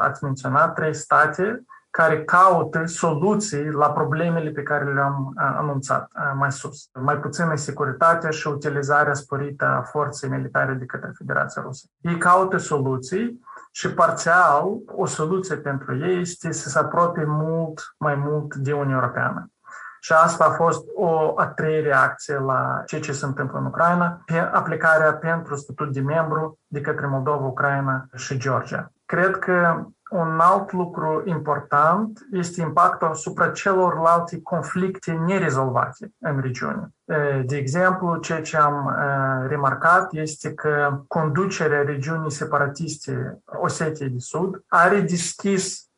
ați 0.00 0.24
menționat 0.24 0.74
trei 0.74 0.94
state 0.94 1.62
care 1.90 2.24
caută 2.24 2.84
soluții 2.86 3.70
la 3.70 3.90
problemele 3.90 4.50
pe 4.50 4.62
care 4.62 4.92
le-am 4.92 5.32
anunțat 5.36 6.10
mai 6.34 6.52
sus. 6.52 6.88
Mai 7.00 7.16
puțină 7.16 7.54
securitate 7.54 8.30
și 8.30 8.48
utilizarea 8.48 9.14
sporită 9.14 9.64
a 9.64 9.82
forței 9.82 10.28
militare 10.28 10.72
de 10.72 10.84
către 10.84 11.10
Federația 11.18 11.62
Rusă. 11.62 11.86
Ei 12.00 12.16
caută 12.16 12.56
soluții 12.56 13.40
și 13.72 13.92
parțial 13.92 14.64
o 14.86 15.06
soluție 15.06 15.56
pentru 15.56 15.96
ei 15.96 16.20
este 16.20 16.52
să 16.52 16.68
se 16.68 16.78
apropie 16.78 17.24
mult 17.26 17.94
mai 17.98 18.14
mult 18.14 18.54
de 18.54 18.72
Uniunea 18.72 18.96
Europeană. 18.96 19.50
Și 20.00 20.12
asta 20.12 20.44
a 20.44 20.50
fost 20.50 20.84
o 20.94 21.32
a 21.36 21.46
treia 21.46 21.82
reacție 21.82 22.38
la 22.38 22.82
ceea 22.86 23.00
ce 23.00 23.12
se 23.12 23.24
întâmplă 23.24 23.58
în 23.58 23.64
Ucraina, 23.64 24.22
pe 24.24 24.38
aplicarea 24.38 25.14
pentru 25.14 25.56
statut 25.56 25.92
de 25.92 26.00
membru 26.00 26.58
de 26.66 26.80
către 26.80 27.06
Moldova, 27.06 27.46
Ucraina 27.46 28.06
și 28.14 28.38
Georgia. 28.38 28.92
Cred 29.06 29.38
că 29.38 29.84
un 30.10 30.40
alt 30.40 30.72
lucru 30.72 31.22
important 31.24 32.26
este 32.32 32.60
impactul 32.60 33.08
asupra 33.08 33.50
celorlalte 33.50 34.42
conflicte 34.42 35.12
nerezolvate 35.12 36.12
în 36.18 36.40
regiune. 36.40 36.88
De 37.44 37.56
exemplu, 37.56 38.16
ceea 38.16 38.42
ce 38.42 38.56
am 38.56 38.96
remarcat 39.48 40.12
este 40.12 40.54
că 40.54 41.02
conducerea 41.06 41.82
regiunii 41.82 42.30
separatiste 42.30 43.38
Osetiei 43.44 44.08
de 44.08 44.18
Sud 44.18 44.64
are 44.68 45.00
deschis 45.00 45.88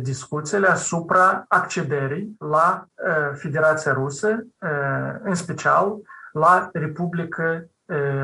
discuțiile 0.00 0.66
asupra 0.66 1.44
accederii 1.48 2.36
la 2.38 2.86
Federația 3.34 3.92
Rusă, 3.92 4.46
în 5.22 5.34
special 5.34 5.96
la 6.32 6.68
Republica 6.72 7.64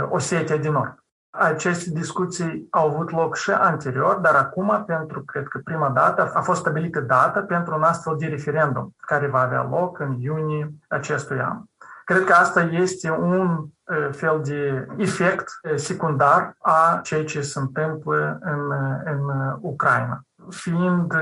Osetia 0.09 0.57
de 0.57 0.69
Nord. 0.69 1.04
Aceste 1.39 1.91
discuții 1.91 2.67
au 2.71 2.89
avut 2.89 3.11
loc 3.11 3.37
și 3.37 3.51
anterior, 3.51 4.17
dar 4.17 4.35
acum, 4.35 4.85
pentru, 4.87 5.23
cred 5.25 5.49
că 5.49 5.61
prima 5.65 5.89
dată, 5.89 6.31
a 6.35 6.41
fost 6.41 6.61
stabilită 6.61 7.01
data 7.01 7.41
pentru 7.41 7.75
un 7.75 7.83
astfel 7.83 8.15
de 8.19 8.27
referendum, 8.27 8.95
care 9.01 9.27
va 9.27 9.41
avea 9.41 9.67
loc 9.71 9.99
în 9.99 10.17
iunie 10.21 10.73
acestui 10.89 11.41
an. 11.41 11.59
Cred 12.05 12.25
că 12.25 12.33
asta 12.33 12.61
este 12.61 13.11
un 13.11 13.67
fel 14.11 14.41
de 14.43 14.87
efect 14.97 15.61
secundar 15.75 16.57
a 16.59 17.01
ceea 17.03 17.25
ce 17.25 17.41
se 17.41 17.59
întâmplă 17.59 18.39
în, 18.41 18.73
în 19.05 19.31
Ucraina. 19.61 20.21
Fiind 20.49 21.13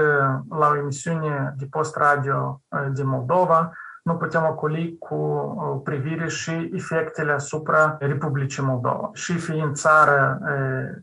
la 0.50 0.68
o 0.68 0.76
emisiune 0.76 1.54
de 1.58 1.66
post-radio 1.70 2.60
din 2.92 3.08
Moldova, 3.08 3.72
nu 4.02 4.16
putem 4.16 4.46
ocoli 4.50 4.96
cu 4.98 5.80
privire 5.84 6.28
și 6.28 6.70
efectele 6.74 7.32
asupra 7.32 7.96
Republicii 8.00 8.62
Moldova. 8.62 9.10
Și 9.12 9.32
fiind 9.32 9.74
țară 9.74 10.38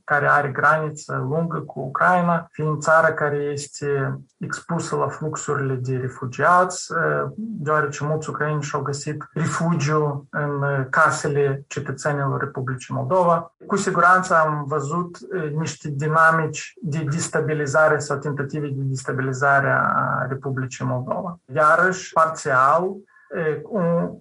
care 0.04 0.28
are 0.30 0.50
graniță 0.50 1.26
lungă 1.30 1.60
cu 1.60 1.80
Ucraina, 1.80 2.48
fiind 2.52 2.82
țară 2.82 3.14
care 3.14 3.38
este 3.38 4.20
expusă 4.40 4.96
la 4.96 5.08
fluxurile 5.08 5.74
de 5.74 5.98
refugiați, 5.98 6.94
deoarece 7.36 8.06
mulți 8.06 8.30
ucraini 8.30 8.62
și-au 8.62 8.82
găsit 8.82 9.30
refugiu 9.34 10.28
în 10.30 10.64
casele 10.90 11.64
cetățenilor 11.68 12.40
Republicii 12.40 12.96
Moldova. 12.96 13.54
Cu 13.68 13.76
siguranță 13.76 14.36
am 14.36 14.64
văzut 14.68 15.18
niște 15.58 15.90
dinamici 15.90 16.74
de 16.82 17.06
destabilizare 17.10 18.00
sau 18.00 18.18
tentative 18.18 18.68
de 18.68 18.82
destabilizare 18.82 19.70
a 19.72 20.26
Republicii 20.30 20.86
Moldova. 20.86 21.40
Iarăși, 21.54 22.14
parțial, 22.14 22.92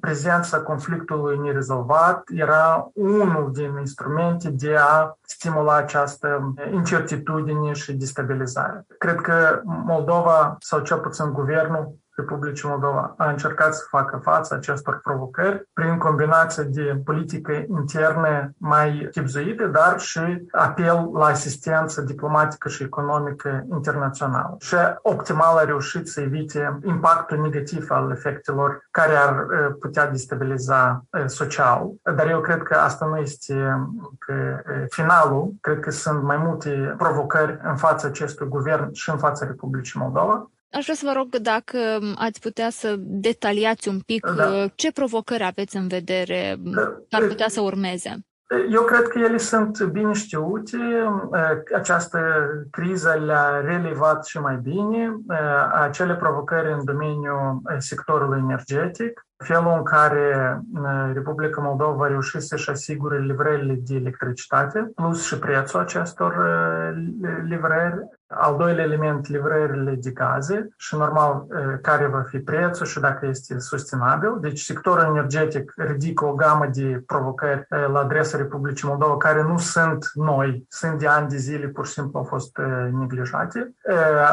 prezența 0.01 0.61
conflictului 0.61 1.39
nerezolvat 1.39 2.23
era 2.35 2.91
unul 2.95 3.53
din 3.53 3.77
instrumente 3.79 4.51
de 4.51 4.77
a 4.77 5.13
stimula 5.23 5.77
această 5.77 6.55
incertitudine 6.73 7.73
și 7.73 7.93
destabilizare. 7.93 8.87
Cred 8.99 9.21
că 9.21 9.61
Moldova, 9.65 10.57
sau 10.61 10.81
cel 10.81 10.99
puțin 10.99 11.33
guvernul, 11.33 11.95
Republicii 12.19 12.69
Moldova 12.69 13.15
a 13.17 13.29
încercat 13.29 13.75
să 13.75 13.87
facă 13.89 14.17
față 14.17 14.55
acestor 14.55 15.01
provocări 15.03 15.69
prin 15.73 15.99
combinație 15.99 16.63
de 16.63 17.01
politică 17.05 17.53
interne 17.69 18.55
mai 18.57 19.09
chipzuite, 19.11 19.67
dar 19.67 19.99
și 19.99 20.47
apel 20.51 21.11
la 21.13 21.27
asistență 21.27 22.01
diplomatică 22.01 22.69
și 22.69 22.83
economică 22.83 23.65
internațională. 23.71 24.57
Și 24.61 24.75
optimal 25.03 25.57
a 25.57 25.65
reușit 25.65 26.09
să 26.09 26.21
evite 26.21 26.79
impactul 26.85 27.41
negativ 27.41 27.91
al 27.91 28.11
efectelor 28.11 28.87
care 28.91 29.15
ar 29.17 29.47
putea 29.81 30.11
destabiliza 30.11 31.05
social. 31.27 31.91
Dar 32.17 32.27
eu 32.29 32.41
cred 32.41 32.63
că 32.63 32.75
asta 32.75 33.07
nu 33.07 33.17
este 33.17 33.87
că 34.19 34.35
finalul. 34.89 35.53
Cred 35.61 35.81
că 35.81 35.91
sunt 35.91 36.23
mai 36.23 36.37
multe 36.37 36.95
provocări 36.99 37.59
în 37.63 37.77
fața 37.77 38.09
acestui 38.09 38.47
guvern 38.47 38.93
și 38.93 39.11
în 39.11 39.19
fața 39.19 39.47
Republicii 39.47 40.01
Moldova. 40.01 40.51
Aș 40.71 40.83
vrea 40.83 40.95
să 40.95 41.07
vă 41.07 41.13
rog 41.13 41.37
dacă 41.37 41.79
ați 42.15 42.41
putea 42.41 42.71
să 42.71 42.95
detaliați 42.99 43.89
un 43.89 44.01
pic 44.01 44.27
da. 44.27 44.67
ce 44.75 44.93
provocări 44.93 45.45
aveți 45.45 45.77
în 45.77 45.89
vedere 45.89 46.57
care 47.09 47.25
ar 47.25 47.29
putea 47.29 47.49
să 47.49 47.61
urmeze. 47.61 48.17
Eu 48.71 48.83
cred 48.83 49.09
că 49.09 49.19
ele 49.19 49.37
sunt 49.37 49.83
bine 49.83 50.13
știute. 50.13 50.79
Această 51.75 52.19
criză 52.71 53.23
le-a 53.25 53.61
relevat 53.61 54.27
și 54.27 54.39
mai 54.39 54.57
bine 54.63 55.17
acele 55.73 56.17
provocări 56.17 56.73
în 56.73 56.85
domeniul 56.85 57.61
sectorului 57.79 58.39
energetic, 58.39 59.27
felul 59.45 59.75
în 59.77 59.83
care 59.83 60.61
Republica 61.13 61.61
Moldova 61.61 62.05
a 62.05 62.09
reușit 62.09 62.41
să-și 62.41 62.71
asigure 62.71 63.19
livrările 63.19 63.79
de 63.87 63.95
electricitate, 63.95 64.91
plus 64.95 65.27
și 65.27 65.39
prețul 65.39 65.81
acestor 65.81 66.35
livrări, 67.45 68.01
al 68.29 68.57
doilea 68.57 68.85
element, 68.85 69.29
livrările 69.29 69.95
de 69.95 70.11
gaze 70.11 70.69
și 70.77 70.97
normal 70.97 71.47
care 71.83 72.07
va 72.07 72.23
fi 72.29 72.39
prețul 72.39 72.87
și 72.87 73.01
dacă 73.01 73.27
este 73.27 73.59
sustenabil. 73.59 74.37
Deci 74.41 74.61
sectorul 74.61 75.05
energetic 75.05 75.73
ridică 75.77 76.25
o 76.25 76.35
gamă 76.35 76.67
de 76.73 77.03
provocări 77.07 77.67
la 77.69 77.99
adresa 77.99 78.37
Republicii 78.37 78.89
Moldova 78.89 79.17
care 79.17 79.43
nu 79.43 79.59
sunt 79.59 80.11
noi, 80.15 80.67
sunt 80.69 80.99
de 80.99 81.07
ani 81.07 81.29
de 81.29 81.37
zile, 81.37 81.67
pur 81.67 81.87
și 81.87 81.93
simplu 81.93 82.19
au 82.19 82.25
fost 82.25 82.59
neglijate. 82.99 83.75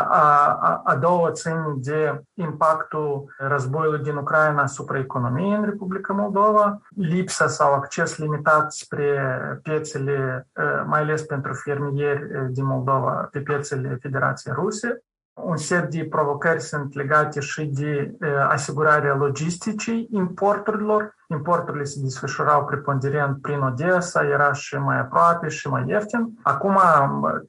A, 0.10 0.58
a, 0.62 0.82
a 0.86 0.96
doua 0.96 1.32
ține 1.32 1.74
de 1.76 2.24
impactul 2.34 3.36
războiului 3.38 4.04
din 4.04 4.16
Ucraina 4.16 4.62
asupra 4.62 4.98
economiei 4.98 5.56
în 5.56 5.66
Republica 5.66 6.14
Moldova, 6.14 6.82
lipsa 6.96 7.48
sau 7.48 7.74
acces 7.74 8.18
limitat 8.18 8.72
spre 8.72 9.20
piețele, 9.64 10.48
mai 10.86 11.02
ales 11.02 11.22
pentru 11.22 11.54
fermieri 11.54 12.30
din 12.52 12.66
Moldova, 12.66 13.28
pe 13.32 13.40
piețele 13.40 13.85
Federației 14.02 14.54
Ruse. 14.54 15.04
Un 15.34 15.58
set 15.58 15.90
de 15.90 16.06
provocări 16.06 16.62
sunt 16.62 16.94
legate 16.94 17.40
și 17.40 17.66
de 17.66 18.18
asigurarea 18.48 19.16
logisticii 19.16 20.08
importurilor 20.12 21.16
Importurile 21.28 21.84
se 21.84 22.00
desfășurau 22.02 22.66
preponderent 22.66 23.42
prin 23.42 23.60
Odessa, 23.60 24.24
era 24.24 24.54
și 24.54 24.76
mai 24.78 25.00
aproape 25.00 25.48
și 25.48 25.68
mai 25.68 25.84
ieftin. 25.88 26.40
Acum, 26.44 26.80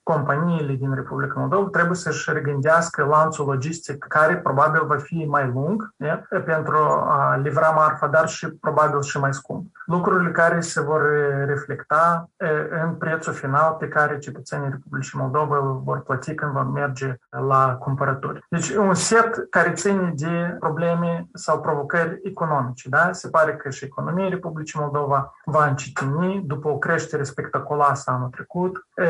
companiile 0.02 0.72
din 0.72 0.94
Republica 0.94 1.40
Moldova 1.40 1.68
trebuie 1.68 1.96
să-și 1.96 2.32
regândească 2.32 3.04
lanțul 3.04 3.46
logistic, 3.46 4.04
care 4.08 4.36
probabil 4.36 4.86
va 4.86 4.96
fi 4.96 5.24
mai 5.28 5.50
lung 5.54 5.94
ne? 5.96 6.22
pentru 6.44 6.76
a 7.08 7.36
livra 7.42 7.68
marfa, 7.70 8.06
dar 8.06 8.28
și 8.28 8.48
probabil 8.48 9.02
și 9.02 9.18
mai 9.18 9.34
scump. 9.34 9.66
Lucrurile 9.86 10.30
care 10.30 10.60
se 10.60 10.80
vor 10.80 11.02
reflecta 11.46 12.30
în 12.84 12.94
prețul 12.94 13.32
final 13.32 13.76
pe 13.78 13.88
care 13.88 14.18
cetățenii 14.18 14.70
Republicii 14.70 15.18
Moldova 15.18 15.56
îl 15.56 15.80
vor 15.84 16.00
plăti 16.00 16.34
când 16.34 16.52
vor 16.52 16.70
merge 16.70 17.14
la 17.48 17.76
cumpărături. 17.78 18.44
Deci 18.50 18.70
un 18.70 18.94
set 18.94 19.46
care 19.50 19.72
ține 19.72 20.12
de 20.16 20.56
probleme 20.58 21.26
sau 21.32 21.60
provocări 21.60 22.20
economice. 22.22 22.88
Da? 22.88 23.12
Se 23.12 23.28
pare 23.28 23.56
că 23.56 23.65
că 23.66 23.72
și 23.72 23.85
economia 23.85 24.29
Republicii 24.29 24.81
Moldova 24.81 25.35
va 25.44 25.66
încetini 25.66 26.42
după 26.46 26.68
o 26.68 26.79
creștere 26.79 27.22
spectaculoasă 27.22 28.11
anul 28.11 28.29
trecut. 28.29 28.87
E, 28.94 29.05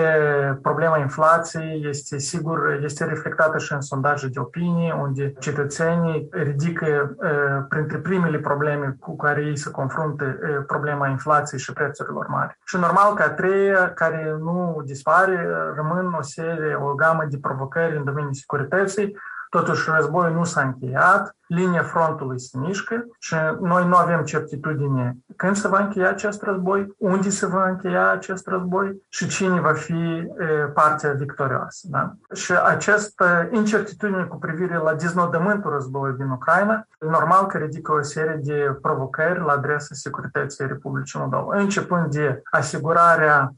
problema 0.63 0.99
inflației 0.99 1.87
este 1.89 2.19
sigur 2.19 2.81
este 2.83 3.05
reflectată 3.05 3.59
și 3.59 3.73
în 3.73 3.81
sondaje 3.81 4.29
de 4.29 4.39
opinie, 4.39 4.93
unde 5.01 5.33
cetățenii 5.39 6.29
ridică 6.31 6.85
e, 6.85 7.27
printre 7.69 7.99
primele 7.99 8.39
probleme 8.39 8.97
cu 9.01 9.17
care 9.17 9.41
ei 9.41 9.57
se 9.57 9.71
confruntă 9.71 10.25
e, 10.25 10.63
problema 10.67 11.09
inflației 11.09 11.61
și 11.61 11.73
prețurilor 11.73 12.27
mari. 12.27 12.59
Și 12.65 12.77
normal 12.77 13.15
că 13.15 13.23
a 13.23 13.31
treia, 13.31 13.93
care 13.95 14.37
nu 14.39 14.83
dispare, 14.85 15.49
rămân 15.75 16.15
o 16.19 16.23
serie, 16.23 16.75
o 16.75 16.95
gamă 16.95 17.25
de 17.31 17.39
provocări 17.41 17.97
în 17.97 18.05
domeniul 18.05 18.35
securității, 18.35 19.17
Totuși, 19.51 19.91
războiul 19.91 20.35
nu 20.35 20.45
s-a 20.45 20.61
încheiat, 20.61 21.37
linia 21.47 21.83
frontului 21.83 22.41
se 22.41 22.59
mișcă 22.59 23.07
și 23.19 23.35
noi 23.61 23.87
nu 23.87 23.97
avem 23.97 24.23
certitudine 24.23 25.17
când 25.37 25.57
se 25.57 25.69
va 25.69 25.79
încheia 25.79 26.09
acest 26.09 26.43
război, 26.43 26.95
unde 26.99 27.29
se 27.29 27.47
va 27.47 27.69
încheia 27.69 28.11
acest 28.11 28.47
război 28.47 29.03
și 29.09 29.29
cine 29.29 29.61
va 29.61 29.73
fi 29.73 30.29
partea 30.75 31.13
victorioasă. 31.13 31.87
Da? 31.91 32.13
Și 32.35 32.53
această 32.65 33.49
incertitudine 33.53 34.23
cu 34.23 34.37
privire 34.37 34.77
la 34.77 34.95
deznodământul 34.95 35.71
războiului 35.71 36.19
din 36.19 36.31
Ucraina, 36.31 36.87
normal 36.99 37.47
că 37.47 37.59
ridică 37.59 37.93
o 37.93 38.03
serie 38.03 38.41
de 38.43 38.79
provocări 38.83 39.45
la 39.45 39.53
adresa 39.53 39.95
securității 39.95 40.67
Republicii 40.67 41.21
Moldova, 41.21 41.57
începând 41.57 42.11
de 42.11 42.43
asigurarea 42.51 43.55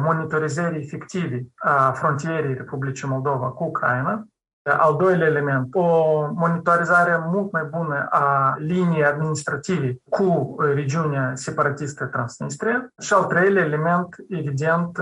monitorizării 0.00 0.82
efective 0.82 1.46
a 1.56 1.90
frontierii 1.90 2.54
Republicii 2.54 3.08
Moldova 3.08 3.46
cu 3.46 3.64
Ucraina, 3.64 4.24
al 4.64 4.96
doilea 4.96 5.26
element, 5.26 5.74
o 5.74 6.20
monitorizare 6.34 7.24
mult 7.32 7.52
mai 7.52 7.62
bună 7.62 8.06
a 8.10 8.54
liniei 8.58 9.04
administrative 9.04 9.96
cu 10.08 10.56
regiunea 10.74 11.30
separatistă 11.34 12.04
Transnistria 12.04 12.92
și 12.98 13.12
al 13.12 13.24
treilea 13.24 13.64
element, 13.64 14.16
evident, 14.28 14.98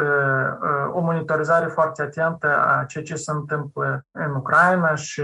o 0.93 1.01
monitorizare 1.01 1.67
foarte 1.67 2.03
atentă 2.03 2.49
a 2.67 2.85
ceea 2.85 3.05
ce 3.05 3.15
se 3.15 3.31
întâmplă 3.31 4.05
în 4.11 4.35
Ucraina 4.35 4.95
și 4.95 5.23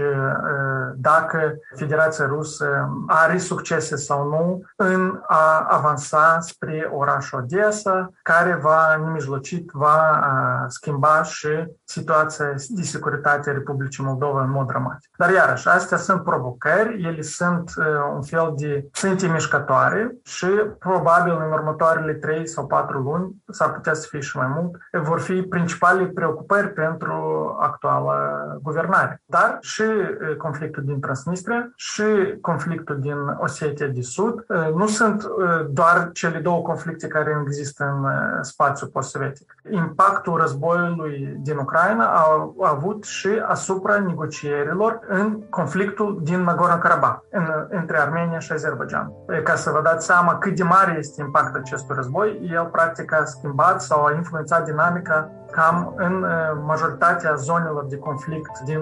dacă 0.95 1.53
Federația 1.75 2.25
Rusă 2.25 2.89
are 3.07 3.37
succese 3.37 3.95
sau 3.95 4.29
nu 4.29 4.61
în 4.75 5.21
a 5.27 5.65
avansa 5.69 6.37
spre 6.39 6.89
orașul 6.93 7.39
Odessa, 7.39 8.09
care 8.21 8.59
va, 8.61 8.95
nemijlocit, 8.95 9.69
va 9.73 10.19
schimba 10.67 11.23
și 11.23 11.47
situația 11.83 12.45
de 12.67 12.81
securitate 12.81 13.49
a 13.49 13.53
Republicii 13.53 14.03
Moldova 14.03 14.28
Moldova 14.29 14.43
în 14.43 14.51
mod 14.51 14.67
dramatic. 14.67 15.09
Dar 15.17 15.31
iarăși, 15.31 15.67
astea 15.67 15.97
sunt 15.97 16.23
provocări, 16.23 17.03
ele 17.03 17.21
sunt 17.21 17.71
uh, 17.77 17.85
un 18.15 18.21
fel 18.21 18.53
de 18.57 18.89
ținte 18.93 19.27
mișcătoare 19.27 20.15
și 20.23 20.47
probabil 20.79 21.33
în 21.45 21.51
următoarele 21.51 22.13
3 22.13 22.47
sau 22.47 22.67
4 22.67 22.99
luni, 22.99 23.35
s-ar 23.47 23.71
putea 23.71 23.93
să 23.93 24.07
fie 24.09 24.19
și 24.19 24.37
mai 24.37 24.47
mult, 24.47 24.77
vor 25.03 25.19
fi 25.19 25.41
principale 25.41 26.05
preocupări 26.05 26.73
pentru 26.73 27.55
actuala 27.59 28.17
guvernare. 28.61 29.21
Dar 29.25 29.57
și 29.61 29.81
uh, 29.81 30.35
conflictul 30.37 30.83
din 30.83 30.99
Transnistria 30.99 31.71
și 31.75 32.03
conflictul 32.41 32.99
din 32.99 33.17
Osetia 33.39 33.87
de 33.87 34.01
Sud 34.01 34.45
uh, 34.47 34.73
nu 34.75 34.87
sunt 34.87 35.23
uh, 35.23 35.65
doar 35.69 36.09
cele 36.13 36.39
două 36.39 36.61
conflicte 36.61 37.07
care 37.07 37.41
există 37.45 37.83
în 37.97 38.03
uh, 38.03 38.11
spațiul 38.41 38.89
post-sovietic. 38.89 39.55
Impactul 39.69 40.37
războiului 40.37 41.37
din 41.41 41.57
Ucraina 41.57 42.05
a, 42.05 42.53
a 42.59 42.69
avut 42.69 43.03
și 43.03 43.29
asupra 43.47 43.95
negocierilor 44.19 44.99
în 45.07 45.41
conflictul 45.49 46.19
din 46.23 46.43
Nagorno-Karabakh, 46.43 47.19
în, 47.31 47.45
între 47.69 47.99
Armenia 47.99 48.39
și 48.39 48.51
Azerbaijan. 48.51 49.11
Ca 49.43 49.55
să 49.55 49.69
vă 49.71 49.81
dați 49.81 50.05
seama 50.05 50.37
cât 50.37 50.55
de 50.55 50.63
mare 50.63 50.95
este 50.97 51.21
impactul 51.21 51.59
acestui 51.59 51.95
război, 51.95 52.49
el 52.51 52.65
practic 52.65 53.13
a 53.13 53.23
schimbat 53.23 53.81
sau 53.81 54.05
a 54.05 54.11
influențat 54.11 54.65
dinamica 54.65 55.31
cam 55.51 55.93
în 55.95 56.25
majoritatea 56.65 57.33
zonelor 57.33 57.85
de 57.85 57.97
conflict 57.97 58.59
din, 58.59 58.81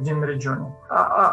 din 0.00 0.22
regiune. 0.24 0.78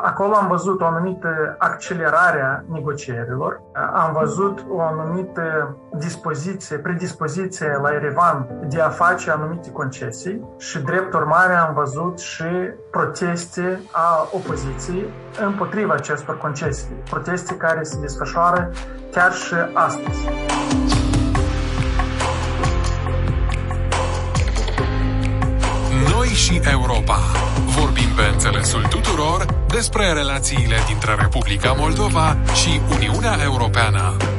Acolo 0.04 0.36
am 0.36 0.48
văzut 0.48 0.82
o 0.82 0.86
anumită 0.86 1.56
accelerare 1.58 2.42
a 2.42 2.74
negocierilor, 2.74 3.62
am 3.94 4.14
văzut 4.14 4.66
o 4.70 4.82
anumită 4.82 5.76
dispoziție, 5.98 6.78
predispoziție 6.78 7.80
la 7.82 7.94
Erevan 7.94 8.48
de 8.70 8.82
a 8.82 8.90
face 8.90 9.32
anumite 9.32 9.72
concesii 9.72 10.56
și 10.58 10.80
drept 10.80 11.14
urmare 11.14 11.54
am 11.54 11.74
văzut 11.74 12.20
și 12.20 12.46
proteste 12.92 13.80
a 13.92 14.28
opoziției 14.32 15.14
împotriva 15.46 15.94
acestor 15.94 16.38
concesii, 16.38 16.96
proteste 17.10 17.56
care 17.56 17.84
se 17.84 18.00
desfășoară 18.00 18.70
chiar 19.12 19.32
și 19.32 19.56
astăzi. 19.74 20.28
Și 26.38 26.60
Europa. 26.72 27.20
Vorbim 27.66 28.10
pe 28.16 28.22
înțelesul 28.34 28.84
tuturor 28.90 29.46
despre 29.68 30.12
relațiile 30.14 30.76
dintre 30.88 31.16
Republica 31.20 31.72
Moldova 31.78 32.38
și 32.54 32.82
Uniunea 32.96 33.38
Europeană. 33.44 34.37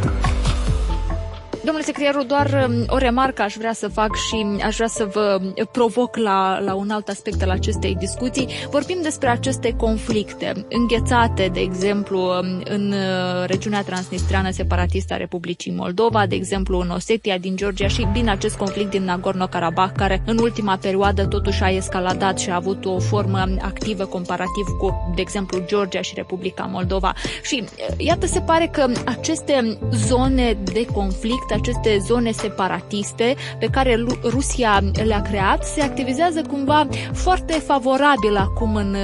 Domnule 1.68 1.86
secretarul, 1.86 2.26
doar 2.26 2.68
um, 2.68 2.84
o 2.88 2.96
remarcă 2.96 3.42
aș 3.42 3.54
vrea 3.54 3.72
să 3.72 3.88
fac 3.88 4.16
și 4.16 4.46
aș 4.64 4.74
vrea 4.74 4.86
să 4.86 5.04
vă 5.12 5.40
provoc 5.72 6.16
la, 6.16 6.60
la 6.60 6.74
un 6.74 6.90
alt 6.90 7.08
aspect 7.08 7.42
al 7.42 7.50
acestei 7.50 7.94
discuții. 7.94 8.48
Vorbim 8.70 8.98
despre 9.02 9.28
aceste 9.28 9.74
conflicte 9.76 10.66
înghețate, 10.68 11.50
de 11.52 11.60
exemplu, 11.60 12.18
um, 12.18 12.62
în 12.64 12.92
uh, 12.92 13.46
regiunea 13.46 13.82
transnistreană 13.82 14.50
separatistă 14.50 15.14
a 15.14 15.16
Republicii 15.16 15.72
Moldova, 15.72 16.26
de 16.26 16.34
exemplu 16.34 16.78
în 16.78 16.90
Osetia 16.90 17.38
din 17.38 17.56
Georgia 17.56 17.88
și, 17.88 18.08
bine, 18.12 18.30
acest 18.30 18.56
conflict 18.56 18.90
din 18.90 19.04
Nagorno-Karabakh, 19.04 19.96
care 19.96 20.22
în 20.26 20.38
ultima 20.38 20.76
perioadă 20.76 21.26
totuși 21.26 21.62
a 21.62 21.68
escaladat 21.68 22.38
și 22.38 22.50
a 22.50 22.54
avut 22.54 22.84
o 22.84 22.98
formă 22.98 23.44
activă 23.60 24.04
comparativ 24.04 24.66
cu, 24.78 25.12
de 25.14 25.20
exemplu, 25.20 25.62
Georgia 25.66 26.00
și 26.00 26.12
Republica 26.14 26.64
Moldova. 26.64 27.14
Și 27.42 27.64
uh, 27.64 27.94
iată, 27.96 28.26
se 28.26 28.40
pare 28.40 28.68
că 28.72 28.86
aceste 29.04 29.78
zone 29.90 30.58
de 30.72 30.84
conflict, 30.84 31.56
aceste 31.58 31.98
zone 31.98 32.30
separatiste 32.30 33.34
pe 33.58 33.66
care 33.66 34.04
Rusia 34.22 34.80
le-a 35.04 35.22
creat 35.22 35.64
se 35.64 35.82
activizează 35.82 36.42
cumva 36.48 36.86
foarte 37.12 37.52
favorabil 37.52 38.36
acum 38.36 38.74
în, 38.74 38.96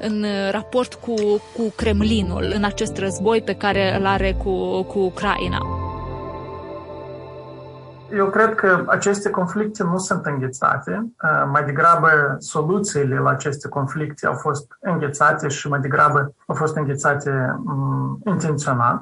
în 0.00 0.24
raport 0.50 0.94
cu, 0.94 1.14
cu 1.56 1.72
Kremlinul, 1.76 2.52
în 2.56 2.64
acest 2.64 2.98
război 2.98 3.42
pe 3.42 3.54
care 3.54 3.96
îl 3.98 4.06
are 4.06 4.36
cu, 4.42 4.82
cu 4.82 4.98
Ucraina. 4.98 5.58
Eu 8.12 8.26
cred 8.26 8.54
că 8.54 8.84
aceste 8.86 9.30
conflicte 9.30 9.82
nu 9.82 9.98
sunt 9.98 10.26
înghețate. 10.26 11.12
Mai 11.52 11.64
degrabă, 11.64 12.36
soluțiile 12.38 13.18
la 13.18 13.30
aceste 13.30 13.68
conflicte 13.68 14.26
au 14.26 14.34
fost 14.34 14.66
înghețate 14.80 15.48
și 15.48 15.68
mai 15.68 15.80
degrabă 15.80 16.34
au 16.46 16.54
fost 16.54 16.76
înghețate 16.76 17.56
um, 17.64 18.20
intenționat, 18.26 19.00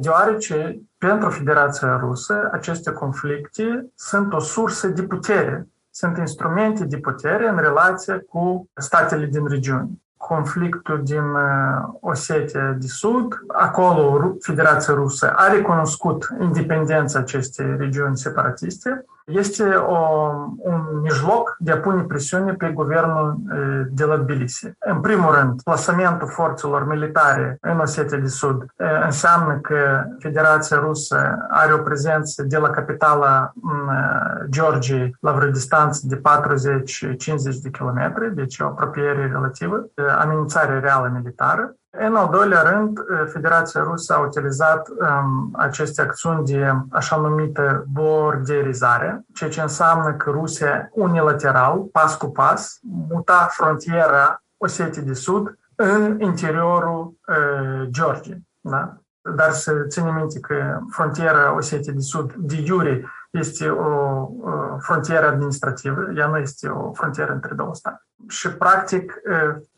deoarece 0.00 0.80
pentru 1.06 1.30
Federația 1.30 1.96
Rusă, 1.96 2.48
aceste 2.52 2.92
conflicte 2.92 3.86
sunt 3.94 4.32
o 4.32 4.38
sursă 4.38 4.88
de 4.88 5.02
putere, 5.02 5.68
sunt 5.90 6.16
instrumente 6.16 6.84
de 6.84 6.98
putere 6.98 7.48
în 7.48 7.56
relație 7.56 8.26
cu 8.28 8.68
statele 8.76 9.26
din 9.26 9.46
regiune. 9.46 9.88
Conflictul 10.16 11.00
din 11.04 11.22
Osetia 12.00 12.76
de 12.78 12.86
Sud, 12.86 13.44
acolo 13.48 14.36
Federația 14.40 14.94
Rusă 14.94 15.32
a 15.32 15.52
recunoscut 15.52 16.28
independența 16.40 17.18
acestei 17.18 17.76
regiuni 17.76 18.16
separatiste, 18.16 19.04
este 19.32 19.74
o, 19.74 19.98
un 20.56 21.00
mijloc 21.02 21.56
de 21.58 21.72
a 21.72 21.78
pune 21.78 22.02
presiune 22.02 22.52
pe 22.52 22.68
guvernul 22.68 23.36
de 23.90 24.04
la 24.04 24.18
Tbilisi. 24.18 24.72
În 24.78 25.00
primul 25.00 25.34
rând, 25.34 25.62
plasamentul 25.62 26.28
forțelor 26.28 26.86
militare 26.86 27.58
în 27.60 27.78
Osetia 27.78 28.18
de 28.18 28.28
Sud 28.28 28.66
înseamnă 29.04 29.58
că 29.62 30.04
Federația 30.18 30.78
Rusă 30.78 31.46
are 31.48 31.72
o 31.72 31.78
prezență 31.78 32.42
de 32.42 32.58
la 32.58 32.70
capitala 32.70 33.52
Georgiei 34.48 35.16
la 35.20 35.32
vreo 35.32 35.50
distanță 35.50 36.00
de 36.06 36.16
40-50 36.16 36.20
de 37.62 37.70
kilometri, 37.70 38.34
deci 38.34 38.58
o 38.58 38.66
apropiere 38.66 39.26
relativă, 39.32 39.86
amenințare 40.18 40.80
reală 40.80 41.12
militară. 41.14 41.74
În 41.98 42.16
al 42.16 42.28
doilea 42.30 42.62
rând, 42.62 42.98
Federația 43.26 43.82
Rusă 43.82 44.14
a 44.14 44.20
utilizat 44.20 44.88
um, 44.88 45.50
aceste 45.52 46.00
acțiuni 46.00 46.44
de 46.44 46.72
așa 46.90 47.16
numită 47.16 47.84
borderizare, 47.92 49.24
ceea 49.34 49.50
ce 49.50 49.60
înseamnă 49.60 50.12
că 50.12 50.30
Rusia 50.30 50.88
unilateral, 50.92 51.78
pas 51.78 52.16
cu 52.16 52.30
pas, 52.30 52.78
muta 53.08 53.48
frontiera 53.50 54.42
Osetiei 54.56 55.04
de 55.04 55.12
Sud 55.14 55.58
în 55.74 56.20
interiorul 56.20 57.14
uh, 57.26 57.88
Georgiei. 57.90 58.48
Da? 58.60 58.96
Dar 59.36 59.50
să 59.50 59.72
ținem 59.88 60.14
minte 60.14 60.40
că 60.40 60.78
frontiera 60.90 61.54
Osetiei 61.54 61.94
de 61.94 62.00
Sud, 62.00 62.32
de 62.32 62.62
iure, 62.66 63.04
este 63.30 63.68
o 63.68 64.28
frontieră 64.78 65.26
administrativă, 65.26 66.08
ea 66.16 66.26
nu 66.26 66.36
este 66.36 66.68
o 66.68 66.92
frontieră 66.92 67.32
între 67.32 67.54
două 67.54 67.74
state. 67.74 68.02
Și, 68.28 68.48
practic, 68.48 69.20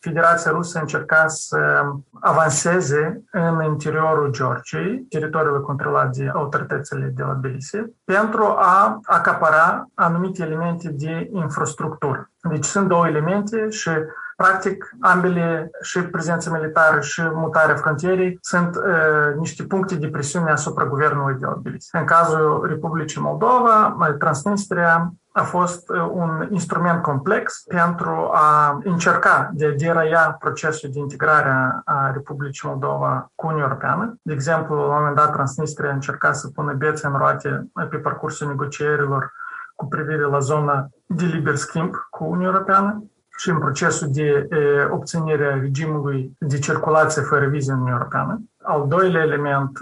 Federația 0.00 0.50
Rusă 0.50 0.78
încerca 0.78 1.26
să 1.26 1.82
avanseze 2.20 3.24
în 3.30 3.62
interiorul 3.64 4.30
Georgiei, 4.30 5.06
teritoriul 5.08 5.62
controlat 5.62 6.10
de 6.10 6.30
autoritățile 6.34 7.12
de 7.14 7.22
la 7.22 7.32
Tbilisi, 7.32 7.84
pentru 8.04 8.44
a 8.44 9.00
acapara 9.02 9.86
anumite 9.94 10.42
elemente 10.42 10.88
de 10.88 11.28
infrastructură. 11.32 12.30
Deci 12.42 12.64
sunt 12.64 12.88
două 12.88 13.06
elemente 13.06 13.68
și 13.68 13.90
Practic, 14.36 14.90
ambele, 15.00 15.70
și 15.80 16.00
prezența 16.00 16.50
militară 16.50 17.00
și 17.00 17.22
mutarea 17.34 17.74
frontierei, 17.74 18.38
sunt 18.40 18.76
uh, 18.76 19.34
niște 19.36 19.62
puncte 19.62 19.94
de 19.94 20.08
presiune 20.08 20.50
asupra 20.50 20.86
guvernului 20.86 21.38
de 21.38 21.46
la 21.46 21.52
Tbilisi. 21.52 21.88
În 21.92 22.04
cazul 22.04 22.66
Republicii 22.68 23.20
Moldova, 23.20 23.96
Transnistria 24.18 25.12
a 25.32 25.42
fost 25.42 25.88
un 26.12 26.48
instrument 26.50 27.02
complex 27.02 27.64
pentru 27.68 28.30
a 28.32 28.80
încerca 28.84 29.50
de 29.52 29.66
a 29.66 29.74
deraia 29.76 30.36
procesul 30.38 30.90
de 30.92 30.98
integrare 30.98 31.80
a 31.84 32.10
Republicii 32.12 32.68
Moldova 32.68 33.30
cu 33.34 33.46
Uniunea 33.46 33.68
Europeană. 33.68 34.18
De 34.22 34.32
exemplu, 34.32 34.76
la 34.76 34.82
un 34.82 34.92
moment 34.92 35.16
dat 35.16 35.32
Transnistria 35.32 35.90
a 35.90 35.92
încercat 35.92 36.36
să 36.36 36.48
pună 36.48 36.72
bețe 36.72 37.06
în 37.06 37.16
roate 37.16 37.66
pe 37.90 37.96
parcursul 37.96 38.48
negocierilor 38.48 39.32
cu 39.74 39.86
privire 39.86 40.24
la 40.24 40.38
zona 40.38 40.88
de 41.06 41.24
liber 41.24 41.56
schimb 41.56 41.94
cu 42.10 42.24
Uniunea 42.24 42.50
Europeană 42.52 43.04
și 43.36 43.50
în 43.50 43.58
procesul 43.58 44.08
de 44.10 44.48
obținere 44.90 45.52
a 45.52 45.60
regimului 45.60 46.36
de 46.38 46.58
circulație 46.58 47.22
fără 47.22 47.46
vize 47.46 47.70
în 47.70 47.76
Uniunea 47.76 47.98
Europeană. 47.98 48.42
Al 48.64 48.84
doilea 48.88 49.22
element, 49.22 49.78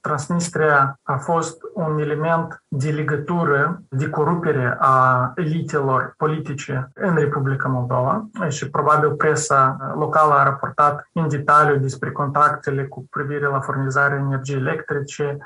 Transnistria 0.00 1.00
a 1.02 1.16
fost 1.16 1.60
un 1.74 1.98
element 1.98 2.62
de 2.68 2.90
legătură, 2.90 3.82
de 3.88 4.08
corupere 4.08 4.76
a 4.78 5.32
elitelor 5.34 6.14
politice 6.16 6.90
în 6.94 7.14
Republica 7.14 7.68
Moldova 7.68 8.26
și 8.48 8.70
probabil 8.70 9.10
presa 9.10 9.92
locală 9.98 10.32
a 10.34 10.44
raportat 10.44 11.08
în 11.12 11.28
detaliu 11.28 11.76
despre 11.76 12.10
contactele 12.10 12.84
cu 12.84 13.06
privire 13.10 13.46
la 13.46 13.60
furnizarea 13.60 14.18
energiei 14.18 14.60
electrice, 14.60 15.38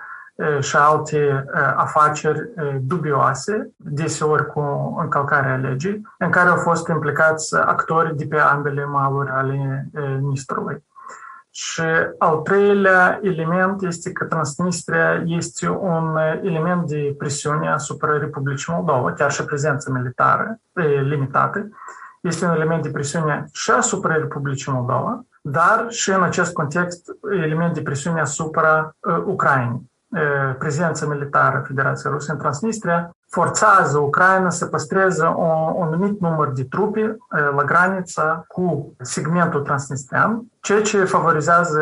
și 0.60 0.76
alte 0.76 1.44
afaceri 1.76 2.50
dubioase, 2.80 3.70
deseori 3.76 4.46
cu 4.46 4.60
încălcarea 5.00 5.56
legii, 5.56 6.02
în 6.18 6.30
care 6.30 6.48
au 6.48 6.56
fost 6.56 6.88
implicați 6.88 7.56
actori 7.56 8.16
de 8.16 8.26
pe 8.26 8.38
ambele 8.38 8.84
maluri 8.84 9.30
ale 9.30 9.88
Nistrului. 10.20 10.86
Și 11.50 11.82
al 12.18 12.36
treilea 12.36 13.18
element 13.22 13.82
este 13.82 14.12
că 14.12 14.24
Transnistria 14.24 15.22
este 15.26 15.68
un 15.68 16.18
element 16.42 16.86
de 16.86 17.14
presiune 17.18 17.72
asupra 17.72 18.18
Republicii 18.18 18.72
Moldova, 18.72 19.12
chiar 19.12 19.30
și 19.30 19.44
prezența 19.44 19.92
militară 19.92 20.60
limitată. 21.02 21.68
Este 22.20 22.44
un 22.44 22.50
element 22.50 22.82
de 22.82 22.90
presiune 22.90 23.44
și 23.52 23.70
asupra 23.70 24.14
Republicii 24.14 24.72
Moldova, 24.72 25.24
dar 25.42 25.86
și 25.88 26.10
în 26.10 26.22
acest 26.22 26.52
context 26.52 27.10
element 27.30 27.74
de 27.74 27.82
presiune 27.82 28.20
asupra 28.20 28.96
Ucrainei 29.24 29.87
prezență 30.58 31.06
militară 31.06 31.62
Federației 31.66 32.12
Rusă 32.12 32.32
în 32.32 32.38
Transnistria 32.38 33.10
forțează 33.30 33.98
Ucraina 33.98 34.50
să 34.50 34.66
păstreze 34.66 35.24
un 35.76 35.82
anumit 35.82 36.20
număr 36.20 36.52
de 36.52 36.64
trupe 36.64 37.16
la 37.56 37.64
granița 37.64 38.44
cu 38.48 38.94
segmentul 39.00 39.60
transnistrian, 39.60 40.42
ceea 40.60 40.82
ce 40.82 41.04
favorizează 41.04 41.80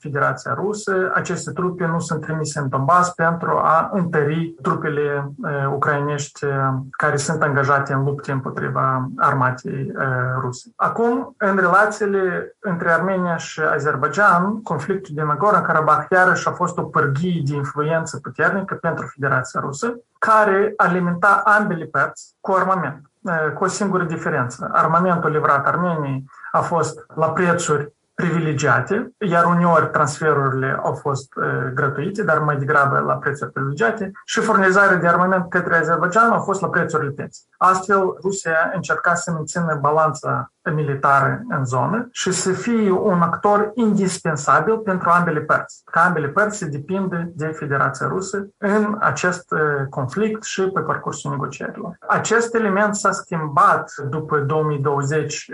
Federația 0.00 0.54
Rusă. 0.54 1.10
Aceste 1.14 1.50
trupe 1.50 1.86
nu 1.86 1.98
sunt 1.98 2.20
trimise 2.20 2.58
în 2.58 2.68
Donbass 2.68 3.10
pentru 3.10 3.50
a 3.50 3.90
întări 3.92 4.54
trupele 4.62 5.32
ucrainești 5.72 6.46
care 6.90 7.16
sunt 7.16 7.42
angajate 7.42 7.92
în 7.92 8.04
lupte 8.04 8.32
împotriva 8.32 9.08
armatei 9.16 9.92
ruse. 10.40 10.70
Acum, 10.76 11.34
în 11.36 11.56
relațiile 11.56 12.56
între 12.60 12.90
Armenia 12.90 13.36
și 13.36 13.60
Azerbaijan, 13.60 14.62
conflictul 14.62 15.14
din 15.14 15.24
Nagorno-Karabakh 15.24 16.06
iarăși 16.10 16.48
a 16.48 16.50
fost 16.50 16.78
o 16.78 16.82
pârghie 16.82 17.42
de 17.46 17.54
influență 17.54 18.18
puternică 18.22 18.74
pentru 18.74 19.06
Federația 19.06 19.60
Rusă, 19.60 19.94
care 20.18 20.72
alimenta 20.76 21.42
ambele 21.44 21.84
părți 21.84 22.34
cu 22.40 22.52
armament, 22.52 23.10
cu 23.54 23.64
o 23.64 23.66
singură 23.66 24.04
diferență. 24.04 24.70
Armamentul 24.72 25.30
livrat 25.30 25.66
Armeniei 25.66 26.24
a 26.52 26.60
fost 26.60 27.06
la 27.14 27.30
prețuri 27.30 27.92
privilegiate, 28.14 29.12
iar 29.18 29.44
uneori 29.44 29.90
transferurile 29.90 30.78
au 30.82 30.94
fost 30.94 31.34
uh, 31.36 31.44
gratuite, 31.74 32.22
dar 32.22 32.38
mai 32.38 32.56
degrabă 32.56 32.98
la 32.98 33.14
prețuri 33.14 33.52
privilegiate, 33.52 34.10
și 34.24 34.40
furnizarea 34.40 34.96
de 34.96 35.06
armament 35.06 35.50
către 35.50 35.76
Azerbaijan 35.76 36.30
au 36.30 36.40
fost 36.40 36.60
la 36.60 36.68
prețurile 36.68 37.10
pieței. 37.10 37.46
Astfel, 37.56 38.16
Rusia 38.22 38.70
încerca 38.74 39.14
să 39.14 39.32
mențină 39.32 39.78
balanța 39.80 40.52
militară 40.70 41.42
în 41.48 41.64
zonă 41.64 42.08
și 42.12 42.32
să 42.32 42.52
fie 42.52 42.90
un 42.90 43.20
actor 43.20 43.70
indispensabil 43.74 44.78
pentru 44.78 45.10
ambele 45.10 45.40
părți, 45.40 45.82
ca 45.84 46.00
ambele 46.00 46.26
părți 46.26 46.58
să 46.58 46.66
depindă 46.66 47.30
de 47.34 47.46
Federația 47.46 48.06
Rusă 48.06 48.48
în 48.58 48.96
acest 49.00 49.54
conflict 49.90 50.44
și 50.44 50.62
pe 50.62 50.80
parcursul 50.80 51.30
negocierilor. 51.30 51.96
Acest 52.08 52.54
element 52.54 52.94
s-a 52.94 53.12
schimbat 53.12 53.92
după 54.10 54.38
2020, 54.38 55.50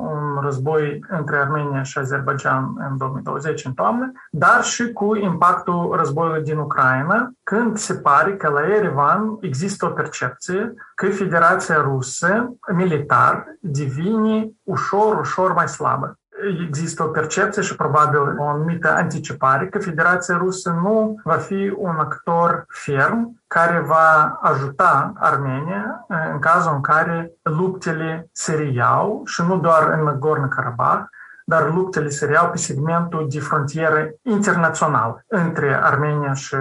un 0.00 0.40
război 0.42 1.04
între 1.08 1.36
Armenia 1.36 1.82
și 1.82 1.98
Azerbaijan 1.98 2.74
în 2.90 2.96
2020, 2.96 3.64
în 3.64 3.72
toamnă, 3.72 4.12
dar 4.30 4.62
și 4.62 4.92
cu 4.92 5.16
impactul 5.16 5.94
războiului 5.96 6.42
din 6.42 6.58
Ucraina, 6.58 7.30
când 7.42 7.76
se 7.76 7.94
pare 7.94 8.36
că 8.36 8.48
la 8.48 8.60
Erevan 8.60 9.36
există 9.40 9.86
o 9.86 9.88
percepție 9.88 10.74
că 10.94 11.06
Federația 11.06 11.80
Rusă 11.80 12.54
militar 12.74 13.44
devine 13.60 14.50
ușor, 14.62 15.18
ușor 15.18 15.52
mai 15.52 15.68
slabă. 15.68 16.18
Există 16.66 17.02
o 17.02 17.06
percepție 17.06 17.62
și 17.62 17.76
probabil 17.76 18.38
o 18.38 18.48
anumită 18.48 18.88
anticipare 18.88 19.68
că 19.68 19.78
Federația 19.78 20.36
Rusă 20.36 20.70
nu 20.82 21.20
va 21.24 21.36
fi 21.36 21.74
un 21.76 21.96
actor 21.98 22.64
ferm 22.68 23.42
care 23.46 23.78
va 23.78 24.38
ajuta 24.42 25.12
Armenia 25.18 26.06
în 26.32 26.38
cazul 26.38 26.72
în 26.74 26.80
care 26.80 27.32
luptele 27.42 28.28
se 28.32 28.54
reiau 28.54 29.22
și 29.24 29.42
nu 29.42 29.58
doar 29.58 29.88
în 29.88 30.04
Nagorno-Karabakh, 30.04 31.08
dar 31.48 31.72
luptele 31.74 32.08
se 32.08 32.26
reau 32.26 32.48
pe 32.50 32.56
segmentul 32.56 33.26
de 33.30 33.40
frontieră 33.40 34.08
internațional 34.22 35.24
între 35.28 35.80
Armenia 35.82 36.32
și 36.32 36.56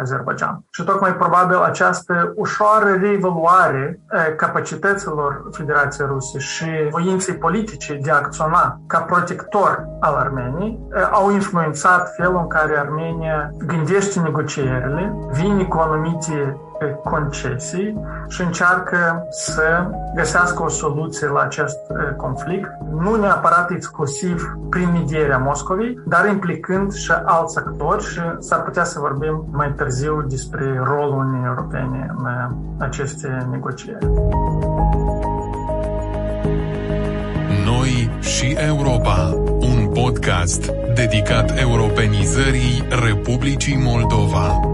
Azerbaijan. 0.00 0.64
Și 0.70 0.84
tocmai 0.84 1.16
probabil 1.16 1.56
această 1.56 2.32
ușoară 2.36 2.98
reevaluare 3.00 4.00
capacităților 4.36 5.48
Federației 5.50 6.06
Ruse 6.06 6.38
și 6.38 6.66
voinței 6.90 7.34
politice 7.34 7.98
de 8.02 8.10
a 8.10 8.14
acționa 8.16 8.80
ca 8.86 9.00
protector 9.00 9.84
al 10.00 10.14
Armeniei 10.14 10.80
au 11.10 11.30
influențat 11.30 12.14
felul 12.16 12.38
în 12.38 12.46
care 12.46 12.78
Armenia 12.78 13.50
gândește 13.66 14.20
negocierile, 14.20 15.14
vine 15.32 15.64
cu 15.64 15.78
anumite 15.78 16.56
concesii 17.04 18.00
și 18.28 18.42
încearcă 18.42 19.26
să 19.30 19.86
găsească 20.14 20.62
o 20.62 20.68
soluție 20.68 21.26
la 21.26 21.40
acest 21.40 21.78
conflict, 22.16 22.70
nu 23.00 23.14
neapărat 23.14 23.70
exclusiv 23.70 24.56
prin 24.70 24.90
medierea 24.92 25.38
Moscovei, 25.38 25.98
dar 26.06 26.26
implicând 26.28 26.92
și 26.92 27.12
alți 27.24 27.58
actori 27.58 28.04
și 28.04 28.20
s-ar 28.38 28.62
putea 28.62 28.84
să 28.84 28.98
vorbim 28.98 29.46
mai 29.50 29.72
târziu 29.76 30.24
despre 30.28 30.80
rolul 30.84 31.18
Uniunii 31.18 31.46
Europene 31.46 32.14
în 32.18 32.26
aceste 32.78 33.46
negocieri. 33.50 34.06
Noi 37.64 38.10
și 38.20 38.56
Europa, 38.58 39.34
un 39.60 39.88
podcast 39.92 40.70
dedicat 40.94 41.58
europenizării 41.58 42.84
Republicii 43.04 43.76
Moldova. 43.76 44.73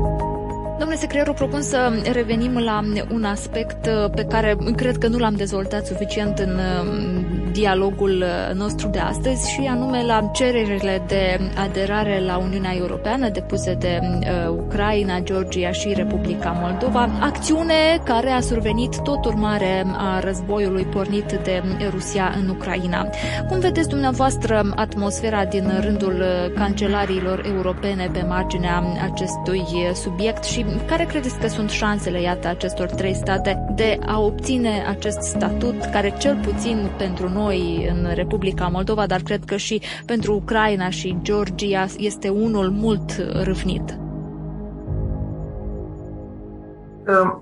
Domnule 0.80 1.00
secretarul, 1.00 1.34
propun 1.34 1.62
să 1.62 1.92
revenim 2.12 2.58
la 2.58 2.80
un 3.12 3.24
aspect 3.24 3.86
uh, 3.86 4.10
pe 4.14 4.24
care 4.24 4.56
cred 4.76 4.98
că 4.98 5.08
nu 5.08 5.18
l-am 5.18 5.34
dezvoltat 5.34 5.86
suficient 5.86 6.38
în 6.38 6.50
uh, 6.50 7.20
dialogul 7.52 8.24
uh, 8.24 8.54
nostru 8.54 8.88
de 8.88 8.98
astăzi 8.98 9.50
și 9.50 9.60
anume 9.70 10.02
la 10.04 10.30
cererile 10.34 11.02
de 11.06 11.40
aderare 11.56 12.20
la 12.26 12.38
Uniunea 12.38 12.74
Europeană 12.76 13.28
depuse 13.28 13.74
de 13.74 14.00
Ucraina, 14.48 15.18
Georgia 15.20 15.70
și 15.70 15.92
Republica 15.96 16.50
Moldova, 16.50 17.08
acțiune 17.20 18.00
care 18.04 18.30
a 18.30 18.40
survenit 18.40 19.02
tot 19.02 19.24
urmare 19.24 19.86
a 19.96 20.20
războiului 20.20 20.84
pornit 20.84 21.38
de 21.44 21.62
Rusia 21.90 22.34
în 22.42 22.48
Ucraina. 22.48 23.06
Cum 23.48 23.58
vedeți 23.58 23.88
dumneavoastră 23.88 24.72
atmosfera 24.74 25.44
din 25.44 25.70
rândul 25.80 26.24
cancelarilor 26.54 27.44
europene 27.54 28.10
pe 28.12 28.24
marginea 28.28 28.82
acestui 29.12 29.64
subiect 29.94 30.44
și 30.44 30.64
care 30.86 31.04
credeți 31.04 31.38
că 31.38 31.48
sunt 31.48 31.70
șansele, 31.70 32.20
iată, 32.20 32.48
acestor 32.48 32.86
trei 32.86 33.14
state 33.14 33.64
de 33.74 33.98
a 34.06 34.20
obține 34.20 34.84
acest 34.88 35.20
statut, 35.20 35.84
care 35.84 36.14
cel 36.18 36.40
puțin 36.42 36.90
pentru 36.98 37.28
noi 37.28 37.88
în 37.90 38.10
Republica 38.14 38.66
Moldova, 38.66 39.06
dar 39.06 39.20
cred 39.20 39.44
că 39.44 39.56
și 39.56 39.80
pentru 40.06 40.34
Ucraina 40.34 40.90
și 40.90 41.16
Georgia 41.22 41.86
este 41.98 42.28
unul 42.28 42.70
mult 42.70 43.26
râvnit? 43.42 43.99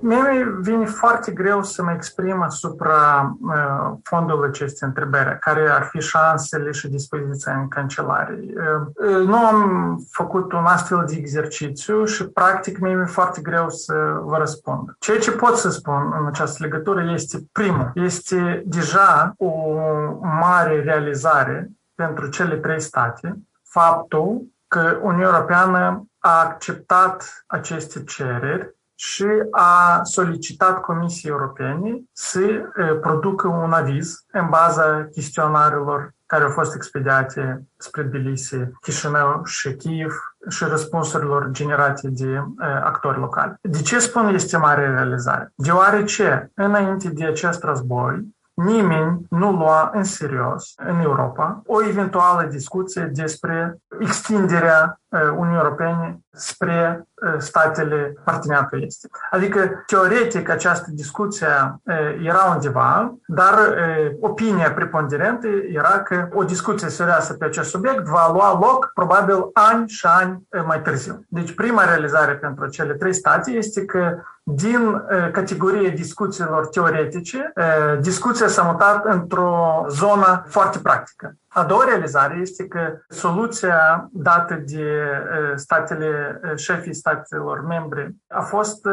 Mie 0.00 0.57
vine 0.61 0.85
foarte 0.85 1.31
greu 1.33 1.62
să 1.62 1.83
mă 1.83 1.92
exprim 1.92 2.42
asupra 2.42 3.33
fondului 4.02 4.48
acestei 4.48 4.88
întrebări, 4.88 5.38
care 5.38 5.70
ar 5.70 5.83
fi 5.83 6.00
șansele 6.00 6.70
și 6.70 6.88
dispoziția 6.88 7.52
în 7.52 7.68
cancelarii. 7.68 8.52
Nu 9.24 9.46
am 9.46 9.98
făcut 10.11 10.52
un 10.52 10.64
astfel 10.64 11.04
de 11.07 11.14
exercițiu 11.16 12.04
și, 12.04 12.28
practic, 12.28 12.78
mie 12.78 12.94
mi-e 12.94 13.04
foarte 13.04 13.40
greu 13.40 13.68
să 13.68 14.20
vă 14.22 14.37
răspund. 14.37 14.96
Ceea 14.98 15.18
ce 15.18 15.31
pot 15.31 15.57
să 15.57 15.70
spun 15.70 16.14
în 16.20 16.26
această 16.26 16.62
legătură 16.62 17.11
este, 17.12 17.38
primul, 17.53 17.90
este 17.95 18.62
deja 18.66 19.34
o 19.36 19.53
mare 20.20 20.82
realizare 20.82 21.70
pentru 21.95 22.28
cele 22.28 22.57
trei 22.57 22.80
state 22.80 23.38
faptul 23.62 24.43
că 24.68 24.99
Uniunea 25.03 25.28
Europeană 25.28 26.07
a 26.18 26.40
acceptat 26.40 27.45
aceste 27.47 28.05
cereri 28.05 28.76
și 29.01 29.26
a 29.51 30.01
solicitat 30.03 30.80
Comisiei 30.80 31.32
Europene 31.32 32.03
să 32.12 32.40
producă 33.01 33.49
un 33.49 33.72
aviz 33.72 34.24
în 34.32 34.46
baza 34.49 35.09
chestionarelor 35.12 36.14
care 36.26 36.44
au 36.44 36.51
fost 36.51 36.74
expediate 36.74 37.62
spre 37.76 38.05
Tbilisi, 38.05 38.57
Chișinău 38.80 39.44
și 39.44 39.74
Kiev 39.74 40.12
și 40.49 40.64
răspunsurilor 40.64 41.49
generate 41.51 42.09
de 42.11 42.42
actori 42.82 43.18
locali. 43.18 43.55
De 43.61 43.80
ce 43.80 43.99
spun 43.99 44.28
este 44.34 44.57
mare 44.57 44.90
realizare? 44.90 45.53
Deoarece, 45.55 46.51
înainte 46.55 47.09
de 47.09 47.26
acest 47.26 47.62
război, 47.62 48.36
nimeni 48.59 49.26
nu 49.28 49.52
lua 49.52 49.90
în 49.94 50.04
serios 50.04 50.74
în 50.76 51.00
Europa 51.00 51.62
o 51.66 51.84
eventuală 51.84 52.42
discuție 52.42 53.11
despre 53.14 53.76
extinderea 53.98 55.00
Uniunii 55.11 55.56
Europene 55.56 56.18
spre 56.30 57.06
statele 57.38 58.14
parteneriatului 58.24 58.84
estic. 58.86 59.18
Adică, 59.30 59.84
teoretic, 59.86 60.48
această 60.48 60.90
discuție 60.90 61.46
era 62.22 62.52
undeva, 62.54 63.14
dar 63.26 63.54
opinia 64.20 64.72
preponderentă 64.72 65.46
era 65.72 66.00
că 66.02 66.28
o 66.32 66.44
discuție 66.44 66.88
serioasă 66.88 67.34
pe 67.34 67.44
acest 67.44 67.70
subiect 67.70 68.04
va 68.04 68.30
lua 68.32 68.59
loc 68.61 68.90
probabil 68.94 69.36
ani 69.52 69.88
și 69.88 70.06
ani 70.06 70.48
mai 70.66 70.82
târziu. 70.82 71.24
Deci, 71.28 71.54
prima 71.54 71.84
realizare 71.84 72.34
pentru 72.34 72.66
cele 72.66 72.94
trei 72.94 73.12
state 73.12 73.50
este 73.50 73.84
că 73.84 74.16
din 74.55 75.03
categorie 75.32 75.88
discuțiilor 75.88 76.66
teoretice, 76.66 77.53
discuția 78.01 78.49
s-a 78.49 78.62
mutat 78.62 79.05
într-o 79.05 79.84
zonă 79.88 80.44
foarte 80.49 80.78
practică. 80.78 81.36
A 81.51 81.64
doua 81.64 81.84
realizare 81.84 82.38
este 82.40 82.66
că 82.66 82.80
soluția 83.09 84.09
dată 84.12 84.55
de 84.55 84.84
statele, 85.55 86.40
șefii 86.57 86.94
statelor 86.94 87.66
membre 87.66 88.14
a 88.28 88.40
fost 88.40 88.86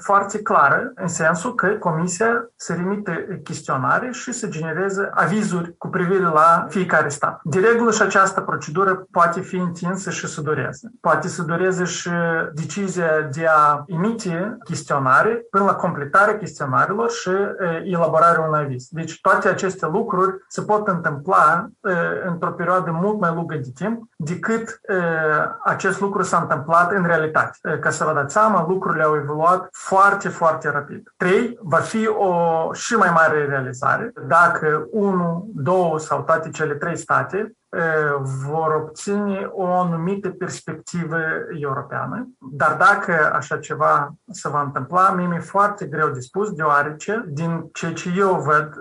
foarte 0.00 0.42
clară, 0.42 0.92
în 0.94 1.08
sensul 1.08 1.54
că 1.54 1.66
Comisia 1.66 2.48
să 2.56 2.72
remite 2.72 3.40
chestionare 3.44 4.10
și 4.12 4.32
să 4.32 4.46
genereze 4.46 5.10
avizuri 5.14 5.76
cu 5.76 5.88
privire 5.88 6.24
la 6.24 6.66
fiecare 6.68 7.08
stat. 7.08 7.40
De 7.42 7.58
regulă 7.58 7.90
și 7.90 8.02
această 8.02 8.40
procedură 8.40 9.06
poate 9.10 9.40
fi 9.40 9.56
întinsă 9.56 10.10
și 10.10 10.26
să 10.26 10.40
dureze. 10.40 10.90
Poate 11.00 11.28
să 11.28 11.42
dureze 11.42 11.84
și 11.84 12.10
decizia 12.52 13.28
de 13.32 13.46
a 13.48 13.84
emite 13.86 14.56
chestionare 14.64 15.46
până 15.50 15.64
la 15.64 15.74
completarea 15.74 16.38
chestionarelor 16.38 17.10
și 17.10 17.30
elaborarea 17.84 18.40
unui 18.40 18.60
aviz. 18.60 18.86
Deci 18.90 19.20
toate 19.20 19.48
aceste 19.48 19.86
lucruri 19.86 20.44
se 20.48 20.62
pot 20.62 20.88
întâmpla 20.88 21.33
într-o 22.26 22.52
perioadă 22.52 22.90
mult 22.90 23.20
mai 23.20 23.34
lungă 23.34 23.56
de 23.56 23.70
timp 23.74 24.13
decât 24.16 24.80
acest 25.64 26.00
lucru 26.00 26.22
s-a 26.22 26.38
întâmplat 26.38 26.92
în 26.92 27.04
realitate. 27.04 27.78
Ca 27.80 27.90
să 27.90 28.04
vă 28.04 28.12
dați 28.12 28.32
seama, 28.32 28.66
lucrurile 28.68 29.02
au 29.02 29.16
evoluat 29.16 29.68
foarte, 29.72 30.28
foarte 30.28 30.70
rapid. 30.70 31.12
Trei, 31.16 31.58
va 31.62 31.78
fi 31.78 32.08
o 32.08 32.72
și 32.72 32.94
mai 32.94 33.10
mare 33.14 33.46
realizare 33.46 34.12
dacă 34.26 34.86
unul, 34.90 35.44
două 35.54 35.98
sau 35.98 36.22
toate 36.22 36.50
cele 36.50 36.74
trei 36.74 36.96
state 36.96 37.52
vor 38.48 38.74
obține 38.74 39.48
o 39.52 39.66
anumită 39.66 40.28
perspectivă 40.28 41.16
europeană. 41.60 42.28
Dar 42.38 42.76
dacă 42.78 43.32
așa 43.34 43.56
ceva 43.56 44.14
se 44.30 44.48
va 44.48 44.60
întâmpla, 44.60 45.10
mie 45.10 45.26
mi-e 45.26 45.38
foarte 45.38 45.86
greu 45.86 46.08
de 46.08 46.20
spus, 46.20 46.52
deoarece, 46.52 47.24
din 47.26 47.68
ceea 47.72 47.92
ce 47.92 48.12
eu 48.16 48.34
văd 48.34 48.74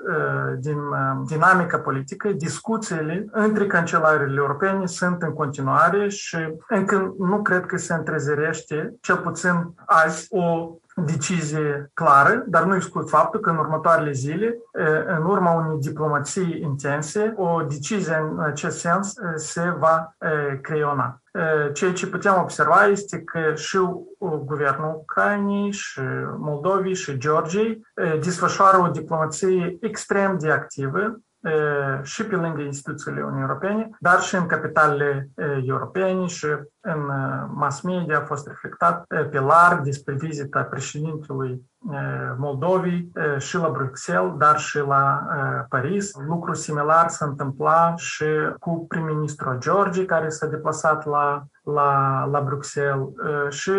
din 0.60 0.80
dinamica 1.26 1.78
politică, 1.78 2.28
discuțiile 2.28 3.26
între 3.32 3.68
cancelarele 3.68 4.36
europene 4.38 4.86
sunt 4.86 5.22
în 5.22 5.33
continuare 5.34 6.08
și 6.08 6.38
încă 6.68 7.14
nu 7.18 7.42
cred 7.42 7.66
că 7.66 7.78
se 7.78 7.94
întrezerește, 7.94 8.94
cel 9.02 9.18
puțin 9.18 9.74
azi, 9.86 10.28
o 10.30 10.70
decizie 10.96 11.92
clară, 11.94 12.44
dar 12.48 12.64
nu 12.64 12.76
exclud 12.76 13.10
faptul 13.10 13.40
că 13.40 13.50
în 13.50 13.58
următoarele 13.58 14.12
zile, 14.12 14.58
în 15.18 15.26
urma 15.26 15.52
unei 15.52 15.80
diplomații 15.80 16.60
intense, 16.62 17.34
o 17.38 17.62
decizie 17.62 18.16
în 18.32 18.40
acest 18.40 18.80
sens 18.80 19.14
se 19.36 19.74
va 19.80 20.16
creiona. 20.62 21.22
Ceea 21.74 21.94
ce 21.94 22.08
putem 22.08 22.36
observa 22.42 22.86
este 22.86 23.22
că 23.22 23.40
și 23.56 23.78
guvernul 24.46 24.96
Ucrainei, 25.02 25.72
și 25.72 26.02
Moldovei, 26.38 26.96
și 26.96 27.18
Georgiei 27.18 27.82
desfășoară 28.22 28.78
o 28.78 28.88
diplomație 28.88 29.78
extrem 29.82 30.38
de 30.38 30.52
activă 30.52 31.18
și 32.02 32.26
pe 32.26 32.36
lângă 32.36 32.62
instituțiile 32.62 33.22
Uniunii 33.22 33.41
Europene, 33.41 33.89
dar 34.00 34.20
și 34.20 34.36
în 34.36 34.46
capitalele 34.46 35.30
europene 35.66 36.26
și 36.26 36.48
în 36.82 37.00
mass 37.54 37.82
media 37.82 38.18
a 38.18 38.26
fost 38.26 38.48
reflectat 38.48 39.06
pe 39.06 39.39
larg 39.39 39.82
despre 39.82 40.14
vizita 40.14 40.62
președintelui 40.62 41.62
Moldovei 42.38 43.12
și 43.38 43.58
la 43.58 43.70
Bruxelles, 43.70 44.34
dar 44.38 44.58
și 44.58 44.78
la 44.78 45.28
Paris. 45.70 46.12
Lucru 46.28 46.54
similar 46.54 47.08
se 47.08 47.24
întâmpla 47.24 47.94
și 47.96 48.26
cu 48.60 48.86
prim-ministrul 48.88 49.58
Georgie, 49.60 50.06
care 50.06 50.30
s-a 50.30 50.48
deplasat 50.48 51.06
la, 51.06 51.44
la, 51.64 52.24
la 52.32 52.41
Bruxelles 52.41 53.08
și 53.50 53.72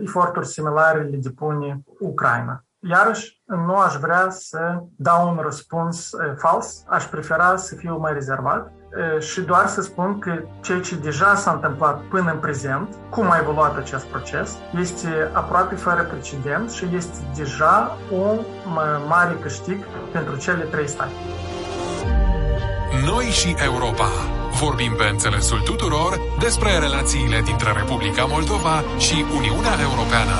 eforturi 0.00 0.46
similare 0.46 1.02
le 1.02 1.16
depune 1.16 1.80
Ucraina. 2.00 2.64
Iarăși, 2.90 3.40
nu 3.66 3.76
aș 3.76 3.94
vrea 3.94 4.26
să 4.30 4.58
dau 4.96 5.28
un 5.28 5.40
răspuns 5.42 6.10
fals, 6.38 6.84
aș 6.88 7.04
prefera 7.04 7.56
să 7.56 7.74
fiu 7.74 7.98
mai 7.98 8.12
rezervat 8.12 8.72
și 9.18 9.40
doar 9.40 9.66
să 9.66 9.82
spun 9.82 10.18
că 10.18 10.32
ceea 10.60 10.80
ce 10.80 10.96
deja 10.96 11.34
s-a 11.34 11.52
întâmplat 11.52 12.00
până 12.00 12.30
în 12.30 12.38
prezent, 12.38 12.88
cum 13.10 13.30
a 13.30 13.38
evoluat 13.40 13.76
acest 13.76 14.04
proces, 14.04 14.56
este 14.80 15.30
aproape 15.32 15.74
fără 15.74 16.02
precedent 16.02 16.70
și 16.70 16.88
este 16.92 17.18
deja 17.36 17.96
un 18.10 18.38
mare 19.08 19.36
câștig 19.40 19.84
pentru 20.12 20.36
cele 20.36 20.64
trei 20.64 20.88
state. 20.88 21.12
Noi 23.04 23.24
și 23.24 23.56
Europa. 23.64 24.08
Vorbim 24.60 24.94
pe 24.96 25.04
înțelesul 25.04 25.60
tuturor 25.60 26.20
despre 26.40 26.78
relațiile 26.78 27.40
dintre 27.40 27.72
Republica 27.72 28.24
Moldova 28.24 28.82
și 28.98 29.24
Uniunea 29.36 29.76
Europeană. 29.80 30.36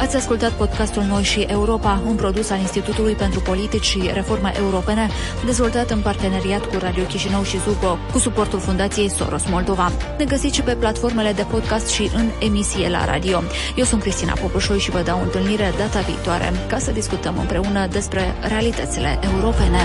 Ați 0.00 0.16
ascultat 0.16 0.52
podcastul 0.52 1.02
Noi 1.02 1.22
și 1.22 1.40
Europa, 1.40 2.02
un 2.06 2.14
produs 2.16 2.50
al 2.50 2.58
Institutului 2.58 3.14
pentru 3.14 3.40
Politici 3.40 3.84
și 3.84 4.10
Reforme 4.12 4.52
Europene, 4.58 5.08
dezvoltat 5.44 5.90
în 5.90 6.00
parteneriat 6.00 6.64
cu 6.64 6.76
Radio 6.78 7.04
Chișinău 7.04 7.42
și 7.42 7.58
Zugo, 7.60 7.98
cu 8.12 8.18
suportul 8.18 8.58
Fundației 8.58 9.10
Soros 9.10 9.46
Moldova. 9.50 9.92
Ne 10.18 10.24
găsiți 10.24 10.54
și 10.54 10.62
pe 10.62 10.74
platformele 10.74 11.32
de 11.32 11.46
podcast 11.50 11.88
și 11.88 12.10
în 12.14 12.30
emisie 12.38 12.88
la 12.88 13.04
radio. 13.04 13.42
Eu 13.76 13.84
sunt 13.84 14.00
Cristina 14.00 14.32
Popușoi 14.40 14.78
și 14.78 14.90
vă 14.90 15.00
dau 15.00 15.20
întâlnire 15.22 15.72
data 15.78 16.00
viitoare 16.00 16.52
ca 16.68 16.78
să 16.78 16.90
discutăm 16.90 17.38
împreună 17.38 17.86
despre 17.86 18.34
realitățile 18.48 19.18
europene. 19.32 19.78